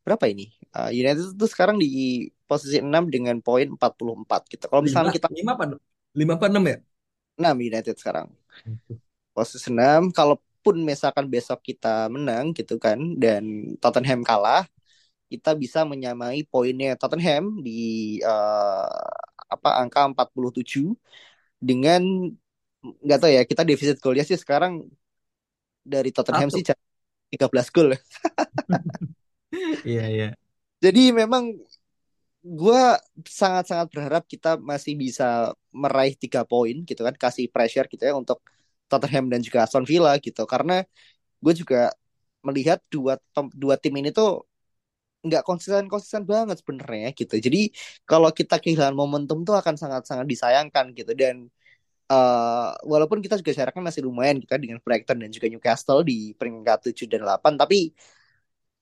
berapa 0.04 0.24
ini? 0.32 0.44
Eh, 0.76 0.90
United 1.02 1.38
tuh 1.40 1.50
sekarang 1.50 1.76
di 1.82 1.86
posisi 2.52 2.84
6 2.84 3.08
dengan 3.08 3.40
poin 3.40 3.64
44 3.64 4.52
gitu. 4.52 4.64
Kalau 4.68 4.84
misalnya 4.84 5.08
lima 5.08 5.16
kita 5.16 5.28
lima 5.32 5.52
apa 5.56 5.64
Lima 6.12 6.32
apa 6.36 6.46
enam 6.52 6.64
ya? 6.68 6.76
6 7.40 7.56
United 7.56 7.96
sekarang. 7.96 8.28
Posisi 9.32 9.72
6 9.72 10.12
kalaupun 10.12 10.84
misalkan 10.84 11.24
besok 11.32 11.64
kita 11.64 12.12
menang 12.12 12.52
gitu 12.52 12.76
kan 12.76 13.00
dan 13.16 13.72
Tottenham 13.80 14.20
kalah, 14.20 14.68
kita 15.32 15.56
bisa 15.56 15.88
menyamai 15.88 16.44
poinnya 16.44 16.92
Tottenham 17.00 17.64
di 17.64 18.20
uh, 18.20 19.08
apa 19.48 19.80
angka 19.80 20.12
47 20.12 20.92
dengan 21.56 22.04
nggak 22.84 23.18
tahu 23.22 23.30
ya 23.32 23.42
kita 23.48 23.64
defisit 23.64 23.96
golnya 24.04 24.28
sih 24.28 24.36
sekarang 24.36 24.84
dari 25.80 26.12
Tottenham 26.12 26.52
Satu. 26.52 26.60
sih 26.60 26.64
13 27.32 27.72
gol. 27.72 27.96
Iya 29.84 30.04
iya. 30.08 30.28
Jadi 30.80 31.12
memang 31.12 31.52
gue 32.42 32.80
sangat-sangat 33.22 33.86
berharap 33.94 34.24
kita 34.26 34.58
masih 34.58 34.92
bisa 34.98 35.54
meraih 35.70 36.14
tiga 36.18 36.42
poin 36.42 36.76
gitu 36.88 37.00
kan, 37.06 37.14
kasih 37.14 37.46
pressure 37.54 37.86
gitu 37.92 38.02
ya 38.08 38.14
untuk 38.18 38.38
Tottenham 38.90 39.30
dan 39.32 39.40
juga 39.46 39.58
Aston 39.64 39.86
Villa 39.86 40.12
gitu. 40.18 40.42
Karena 40.52 40.82
gue 41.44 41.54
juga 41.60 41.94
melihat 42.46 42.78
dua 42.90 43.14
dua 43.54 43.74
tim 43.78 43.94
ini 44.00 44.10
tuh 44.10 44.46
nggak 45.26 45.42
konsisten 45.46 45.86
konsisten 45.86 46.22
banget 46.26 46.56
sebenarnya 46.62 47.08
gitu. 47.14 47.34
Jadi 47.38 47.58
kalau 48.10 48.30
kita 48.34 48.58
kehilangan 48.62 48.96
momentum 49.02 49.38
tuh 49.46 49.54
akan 49.60 49.74
sangat-sangat 49.78 50.26
disayangkan 50.26 50.86
gitu 50.98 51.12
dan 51.14 51.46
uh, 52.12 52.74
walaupun 52.92 53.18
kita 53.24 53.34
juga 53.40 53.52
jaraknya 53.58 53.82
masih 53.88 54.02
lumayan 54.08 54.36
kita 54.42 54.54
gitu, 54.58 54.64
dengan 54.66 54.80
Brighton 54.84 55.18
dan 55.22 55.30
juga 55.36 55.46
Newcastle 55.52 56.00
di 56.10 56.34
peringkat 56.38 56.78
7 56.92 57.06
dan 57.12 57.20
8 57.26 57.54
tapi 57.60 57.94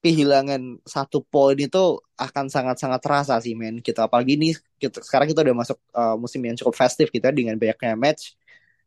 kehilangan 0.00 0.80
satu 0.84 1.20
poin 1.32 1.56
itu 1.56 2.00
akan 2.16 2.48
sangat-sangat 2.48 3.00
terasa 3.04 3.34
sih 3.44 3.54
men. 3.56 3.80
Gitu 3.84 4.00
apalagi 4.00 4.32
ini 4.38 4.56
kita, 4.80 4.98
sekarang 5.04 5.28
kita 5.30 5.40
udah 5.44 5.56
masuk 5.56 5.78
uh, 5.92 6.16
musim 6.16 6.40
yang 6.44 6.56
cukup 6.60 6.74
festif 6.76 7.06
gitu 7.12 7.24
ya, 7.24 7.32
dengan 7.32 7.56
banyaknya 7.60 7.94
match. 7.96 8.36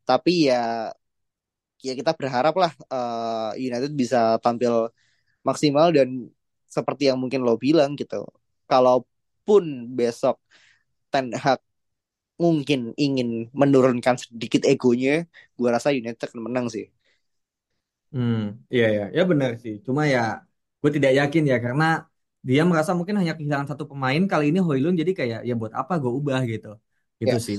Tapi 0.10 0.50
ya 0.50 0.92
ya 1.84 1.94
kita 2.00 2.12
berharap 2.16 2.56
lah 2.56 2.72
uh, 2.90 3.52
United 3.60 3.92
bisa 3.94 4.40
tampil 4.44 4.90
maksimal 5.48 5.92
dan 5.94 6.32
seperti 6.68 7.10
yang 7.12 7.20
mungkin 7.22 7.46
lo 7.46 7.56
bilang 7.60 7.94
gitu. 8.00 8.26
Kalaupun 8.66 9.64
besok 9.94 10.42
Ten 11.14 11.30
Hag 11.38 11.62
mungkin 12.42 12.98
ingin 12.98 13.54
menurunkan 13.54 14.18
sedikit 14.18 14.66
egonya 14.66 15.30
gue 15.58 15.70
rasa 15.70 15.94
United 15.94 16.20
akan 16.34 16.42
menang 16.50 16.68
sih. 16.74 16.90
Hmm, 18.14 18.38
iya 18.74 18.86
ya, 18.98 19.04
ya 19.18 19.22
benar 19.32 19.52
sih. 19.64 19.74
Cuma 19.86 20.02
ya 20.14 20.20
gue 20.84 20.92
tidak 21.00 21.12
yakin 21.16 21.44
ya 21.48 21.58
karena 21.64 22.04
dia 22.44 22.68
merasa 22.68 22.92
mungkin 22.92 23.16
hanya 23.24 23.40
kehilangan 23.40 23.72
satu 23.72 23.88
pemain 23.88 24.20
kali 24.28 24.52
ini 24.52 24.60
Hoylund 24.60 25.00
jadi 25.00 25.12
kayak 25.16 25.40
ya 25.48 25.54
buat 25.56 25.72
apa 25.72 25.96
gue 25.96 26.12
ubah? 26.12 26.44
gitu. 26.44 26.76
Gitu 27.24 27.32
ya. 27.32 27.40
sih. 27.40 27.58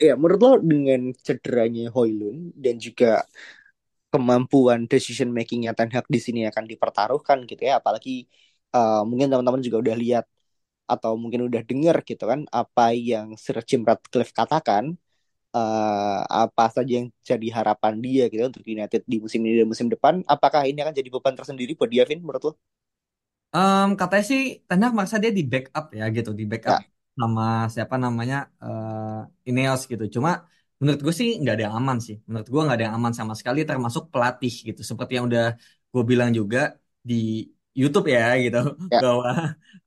Ya 0.00 0.16
menurut 0.16 0.40
lo 0.40 0.52
dengan 0.64 1.12
cederanya 1.20 1.92
Hoylund 1.92 2.56
dan 2.56 2.80
juga 2.80 3.28
kemampuan 4.08 4.88
decision 4.88 5.28
makingnya 5.28 5.76
Ten 5.76 5.92
Hag 5.92 6.08
di 6.08 6.16
sini 6.16 6.48
akan 6.48 6.64
dipertaruhkan 6.64 7.44
gitu 7.44 7.60
ya 7.68 7.76
apalagi 7.76 8.24
uh, 8.72 9.04
mungkin 9.04 9.28
teman-teman 9.28 9.60
juga 9.60 9.84
udah 9.84 9.96
lihat 10.00 10.24
atau 10.88 11.20
mungkin 11.20 11.44
udah 11.52 11.60
dengar 11.68 12.00
gitu 12.08 12.24
kan 12.24 12.48
apa 12.48 12.96
yang 12.96 13.36
Sir 13.36 13.60
Jim 13.68 13.84
Ratcliffe 13.84 14.32
katakan 14.32 14.96
uh, 15.58 16.20
apa 16.44 16.64
saja 16.76 16.92
yang 16.98 17.06
jadi 17.30 17.48
harapan 17.58 17.94
dia 18.04 18.22
gitu 18.32 18.42
untuk 18.50 18.64
United 18.74 19.02
di 19.12 19.16
musim 19.24 19.40
ini 19.46 19.54
dan 19.62 19.68
musim 19.72 19.88
depan 19.94 20.14
apakah 20.34 20.62
ini 20.70 20.78
akan 20.84 20.94
jadi 21.00 21.10
beban 21.14 21.34
tersendiri 21.38 21.72
buat 21.78 21.90
dia 21.94 22.04
Vin 22.08 22.20
menurut 22.24 22.42
lo? 22.48 22.52
Um, 23.54 23.86
katanya 24.00 24.24
sih 24.30 24.40
Ten 24.68 24.80
Hag 24.84 24.92
maksa 24.98 25.16
dia 25.22 25.30
di 25.38 25.42
backup 25.52 25.84
ya 25.98 26.02
gitu, 26.16 26.30
di 26.40 26.44
backup 26.52 26.76
Ya. 26.76 26.88
sama 27.18 27.42
siapa 27.74 27.94
namanya 28.04 28.36
uh, 28.64 29.48
Ineos 29.48 29.80
gitu. 29.92 30.04
Cuma 30.14 30.30
menurut 30.80 31.00
gue 31.04 31.14
sih 31.20 31.28
nggak 31.40 31.52
ada 31.54 31.62
yang 31.66 31.76
aman 31.80 31.96
sih. 32.06 32.16
Menurut 32.28 32.46
gue 32.52 32.60
nggak 32.64 32.76
ada 32.76 32.84
yang 32.86 32.96
aman 33.00 33.12
sama 33.18 33.32
sekali, 33.40 33.58
termasuk 33.70 34.02
pelatih 34.12 34.52
gitu. 34.68 34.80
Seperti 34.90 35.12
yang 35.16 35.26
udah 35.30 35.44
gue 35.92 36.02
bilang 36.10 36.30
juga 36.38 36.58
di 37.08 37.14
YouTube 37.78 38.06
ya 38.16 38.24
gitu, 38.44 38.60
Ya. 38.92 38.98
bahwa 39.04 39.30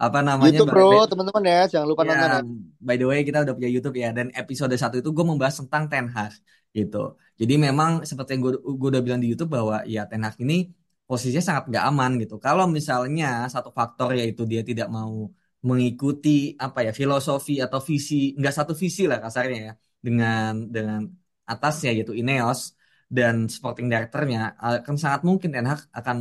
apa 0.05 0.19
namanya 0.27 0.57
YouTube 0.57 0.73
bro 0.73 1.05
teman-teman 1.11 1.43
ya 1.45 1.59
jangan 1.71 1.87
lupa 1.91 2.01
ya, 2.01 2.09
nonton 2.09 2.29
ya. 2.31 2.41
by 2.87 2.95
the 2.97 3.05
way 3.09 3.19
kita 3.27 3.37
udah 3.45 3.53
punya 3.57 3.69
YouTube 3.75 3.97
ya 4.03 4.09
dan 4.17 4.27
episode 4.41 4.73
satu 4.83 4.95
itu 5.01 5.09
gue 5.17 5.25
membahas 5.31 5.55
tentang 5.61 5.83
Ten 5.91 6.07
Hag 6.15 6.33
gitu. 6.77 7.19
Jadi 7.39 7.53
memang 7.65 7.91
seperti 8.09 8.29
yang 8.39 8.41
gue, 8.47 8.53
gue 8.79 8.89
udah 8.93 9.03
bilang 9.05 9.19
di 9.23 9.27
YouTube 9.31 9.51
bahwa 9.57 9.83
ya 9.93 10.07
Ten 10.09 10.23
Hag 10.23 10.35
ini 10.39 10.71
posisinya 11.09 11.43
sangat 11.43 11.63
nggak 11.69 11.85
aman 11.91 12.11
gitu. 12.23 12.35
Kalau 12.45 12.65
misalnya 12.77 13.51
satu 13.53 13.69
faktor 13.75 14.15
yaitu 14.15 14.41
dia 14.47 14.61
tidak 14.63 14.87
mau 14.87 15.27
mengikuti 15.61 16.57
apa 16.57 16.79
ya 16.87 16.91
filosofi 16.99 17.61
atau 17.65 17.79
visi 17.89 18.33
nggak 18.39 18.53
satu 18.59 18.73
visi 18.81 19.01
lah 19.11 19.19
kasarnya 19.21 19.59
ya 19.67 19.73
dengan 20.05 20.51
dengan 20.73 20.99
atasnya 21.45 21.89
yaitu 21.93 22.13
Ineos 22.17 22.73
dan 23.11 23.35
sporting 23.55 23.87
directornya 23.91 24.57
akan 24.57 24.95
sangat 25.03 25.21
mungkin 25.27 25.49
Ten 25.53 25.67
Hag 25.69 25.81
akan 25.99 26.17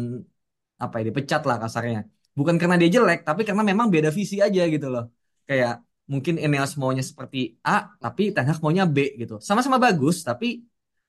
apa 0.85 0.95
ya 1.01 1.05
dipecat 1.09 1.40
lah 1.49 1.57
kasarnya. 1.62 1.99
Bukan 2.38 2.57
karena 2.61 2.77
dia 2.81 2.88
jelek 2.97 3.19
tapi 3.29 3.40
karena 3.49 3.62
memang 3.71 3.87
beda 3.95 4.11
visi 4.19 4.37
aja 4.47 4.61
gitu 4.75 4.87
loh. 4.95 5.05
Kayak 5.49 5.73
mungkin 6.12 6.35
Ineos 6.45 6.73
maunya 6.81 7.05
seperti 7.11 7.38
A 7.66 7.73
tapi 8.03 8.23
Ten 8.35 8.45
Hag 8.49 8.59
maunya 8.64 8.85
B 8.95 8.99
gitu. 9.21 9.35
Sama-sama 9.49 9.79
bagus 9.87 10.16
tapi 10.29 10.47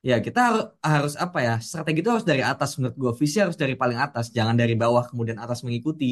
Ya 0.08 0.16
kita 0.26 0.38
harus, 0.48 0.64
harus 0.90 1.12
apa 1.24 1.38
ya 1.46 1.52
strategi 1.66 1.98
itu 2.02 2.10
harus 2.12 2.26
dari 2.30 2.42
atas 2.50 2.68
menurut 2.76 2.96
gue 3.02 3.12
visi 3.22 3.36
harus 3.44 3.54
dari 3.62 3.74
paling 3.82 3.98
atas 4.04 4.24
jangan 4.36 4.56
dari 4.60 4.74
bawah 4.82 5.04
kemudian 5.10 5.38
atas 5.44 5.58
mengikuti 5.66 6.04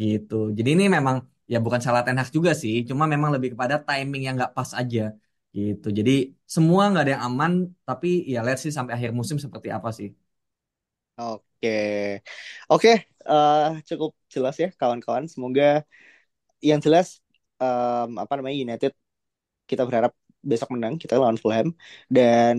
gitu 0.00 0.34
jadi 0.58 0.68
ini 0.74 0.84
memang 0.96 1.16
ya 1.52 1.56
bukan 1.64 1.78
salah 1.86 2.02
Ten 2.04 2.18
Hag 2.20 2.28
juga 2.36 2.50
sih 2.62 2.74
cuma 2.88 3.04
memang 3.14 3.30
lebih 3.34 3.48
kepada 3.54 3.76
timing 3.86 4.22
yang 4.26 4.34
nggak 4.38 4.52
pas 4.58 4.70
aja 4.80 5.00
gitu 5.56 5.86
jadi 5.98 6.10
semua 6.54 6.82
nggak 6.90 7.02
ada 7.04 7.12
yang 7.14 7.24
aman 7.30 7.52
tapi 7.88 8.06
ya 8.32 8.38
let's 8.46 8.60
see 8.64 8.72
sampai 8.78 8.92
akhir 8.96 9.10
musim 9.18 9.38
seperti 9.44 9.68
apa 9.76 9.88
sih 9.98 10.08
Oke, 11.16 11.47
oke, 12.70 12.90
eh, 13.30 13.58
cukup 13.88 14.10
jelas 14.34 14.54
ya 14.62 14.68
kawan-kawan. 14.80 15.24
Semoga 15.32 15.62
yang 16.62 16.80
jelas 16.86 17.22
em, 17.62 18.10
apa 18.22 18.32
namanya 18.38 18.56
United 18.66 18.92
kita 19.70 19.82
berharap 19.88 20.12
besok 20.50 20.70
menang 20.74 20.94
kita 21.02 21.14
lawan 21.20 21.38
Fulham 21.42 21.68
dan 22.10 22.56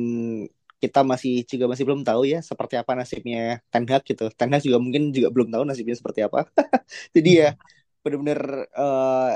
kita 0.83 0.99
masih 1.11 1.43
juga 1.51 1.65
masih 1.71 1.83
belum 1.87 2.03
tahu 2.07 2.21
ya 2.33 2.39
seperti 2.49 2.75
apa 2.81 2.93
nasibnya 2.99 3.39
Ten 3.71 3.85
Hag 3.91 4.03
gitu. 4.09 4.23
Ten 4.37 4.49
Hag 4.53 4.61
juga 4.67 4.79
mungkin 4.83 5.03
juga 5.15 5.29
belum 5.35 5.49
tahu 5.53 5.63
nasibnya 5.69 5.95
seperti 5.99 6.21
apa. 6.27 6.39
Jadi 7.15 7.29
ya 7.43 7.49
benar-benar 8.03 8.41
eh, 8.79 9.33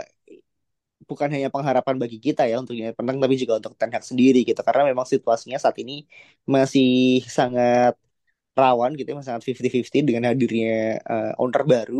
bukan 1.09 1.27
hanya 1.35 1.49
pengharapan 1.51 1.95
bagi 1.99 2.17
kita 2.25 2.47
ya 2.47 2.55
untuk 2.63 2.73
United 2.79 2.95
menang 3.03 3.19
tapi 3.23 3.35
juga 3.35 3.53
untuk 3.59 3.73
Ten 3.79 3.91
Hag 3.91 4.03
sendiri 4.07 4.39
gitu 4.47 4.59
karena 4.63 4.83
memang 4.91 5.03
situasinya 5.03 5.59
saat 5.59 5.75
ini 5.83 6.07
masih 6.47 7.19
sangat 7.27 7.93
rawan 8.61 8.91
gitu 8.99 9.07
ya, 9.13 9.15
sangat 9.27 9.43
50-50 9.47 10.03
dengan 10.07 10.23
hadirnya 10.29 10.69
eh, 11.11 11.27
owner 11.41 11.63
baru. 11.73 11.95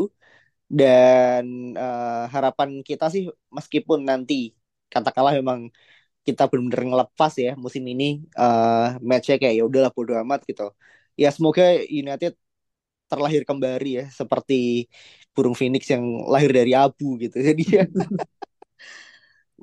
Dan 0.80 1.46
eh, 1.82 2.24
harapan 2.34 2.70
kita 2.90 3.06
sih 3.14 3.24
meskipun 3.58 4.00
nanti 4.10 4.34
katakanlah 4.94 5.34
memang 5.40 5.62
kita 6.28 6.44
benar-benar 6.52 6.82
ngelepas 6.90 7.34
ya 7.46 7.52
musim 7.64 7.84
ini 7.94 8.06
eh 8.40 8.86
matchnya 9.10 9.36
kayak 9.42 9.56
ya 9.60 9.64
udahlah 9.70 9.92
bodo 9.98 10.14
amat 10.24 10.40
gitu. 10.50 10.64
Ya 11.22 11.28
semoga 11.36 11.64
United 12.02 12.34
terlahir 13.12 13.44
kembali 13.50 13.88
ya 14.00 14.04
seperti 14.20 14.56
burung 15.36 15.56
phoenix 15.60 15.84
yang 15.94 16.06
lahir 16.34 16.52
dari 16.60 16.72
abu 16.84 17.06
gitu. 17.24 17.38
Jadi 17.50 17.64
ya 17.78 17.84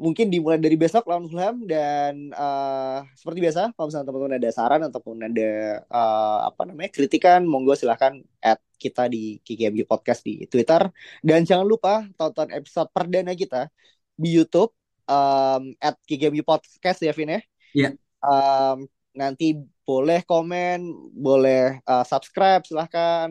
mungkin 0.00 0.32
dimulai 0.32 0.56
dari 0.56 0.80
besok 0.80 1.04
lawan 1.04 1.28
Fulham 1.28 1.68
dan 1.68 2.32
eh, 2.32 2.98
seperti 3.20 3.38
biasa 3.44 3.76
kalau 3.76 3.86
misalnya 3.92 4.06
teman-teman 4.08 4.36
ada 4.40 4.50
saran 4.50 4.82
ataupun 4.88 5.16
ada 5.20 5.50
eh, 5.84 6.38
apa 6.48 6.62
namanya 6.64 6.90
kritikan 6.90 7.44
monggo 7.44 7.76
silahkan 7.76 8.16
add 8.40 8.58
kita 8.80 9.12
di 9.12 9.36
KKMG 9.44 9.84
Podcast 9.84 10.24
di 10.24 10.48
Twitter. 10.48 10.88
Dan 11.20 11.44
jangan 11.44 11.68
lupa 11.68 12.08
tonton 12.16 12.48
episode 12.48 12.88
perdana 12.96 13.36
kita 13.36 13.68
di 14.16 14.40
YouTube 14.40 14.72
um, 15.04 15.76
at 15.76 16.00
KKMG 16.08 16.40
Podcast 16.40 17.04
ya 17.04 17.12
Vin 17.12 17.36
ya. 17.36 17.40
Iya. 17.76 17.88
Um, 18.24 18.88
nanti 19.12 19.60
boleh 19.84 20.24
komen 20.24 20.80
boleh 21.12 21.84
uh, 21.84 22.08
subscribe 22.08 22.64
silahkan. 22.64 23.28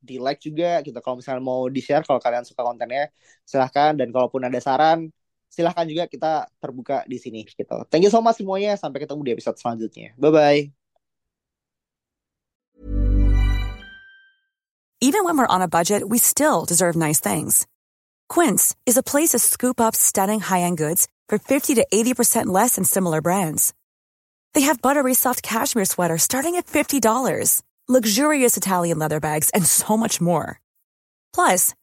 Di 0.00 0.16
like 0.16 0.40
juga 0.40 0.80
gitu 0.80 0.96
kalau 1.04 1.20
misalnya 1.20 1.44
mau 1.44 1.68
di 1.68 1.80
share 1.84 2.04
kalau 2.04 2.20
kalian 2.20 2.44
suka 2.44 2.60
kontennya 2.60 3.08
silahkan. 3.48 3.96
Dan 3.96 4.12
kalaupun 4.12 4.44
ada 4.44 4.60
saran 4.60 5.08
silahkan 5.50 5.84
juga 5.90 6.06
kita 6.06 6.46
terbuka 6.62 7.02
di 7.10 7.18
sini 7.18 7.42
gitu. 7.42 7.82
Thank 7.90 8.06
you 8.06 8.12
so 8.14 8.22
much 8.22 8.38
semuanya. 8.38 8.78
Sampai 8.78 9.02
ketemu 9.02 9.20
di 9.26 9.32
episode 9.34 9.58
selanjutnya. 9.58 10.14
Bye 10.16 10.30
bye. 10.30 10.60
Even 15.00 15.24
when 15.24 15.36
we're 15.36 15.48
on 15.48 15.62
a 15.62 15.68
budget, 15.68 16.08
we 16.08 16.18
still 16.20 16.68
deserve 16.68 16.94
nice 16.94 17.20
things. 17.20 17.66
Quince 18.28 18.76
is 18.84 19.00
a 19.00 19.02
place 19.02 19.30
to 19.30 19.40
scoop 19.40 19.80
up 19.80 19.96
stunning 19.96 20.40
high-end 20.40 20.76
goods 20.76 21.08
for 21.26 21.38
50 21.38 21.74
to 21.76 21.86
80% 21.90 22.46
less 22.52 22.76
than 22.76 22.84
similar 22.84 23.22
brands. 23.22 23.72
They 24.52 24.62
have 24.62 24.82
buttery 24.82 25.14
soft 25.14 25.42
cashmere 25.42 25.86
sweaters 25.86 26.22
starting 26.22 26.56
at 26.56 26.66
$50, 26.66 27.62
luxurious 27.88 28.56
Italian 28.58 28.98
leather 28.98 29.20
bags, 29.20 29.48
and 29.50 29.64
so 29.64 29.96
much 29.96 30.20
more. 30.20 30.60
Plus, 31.32 31.74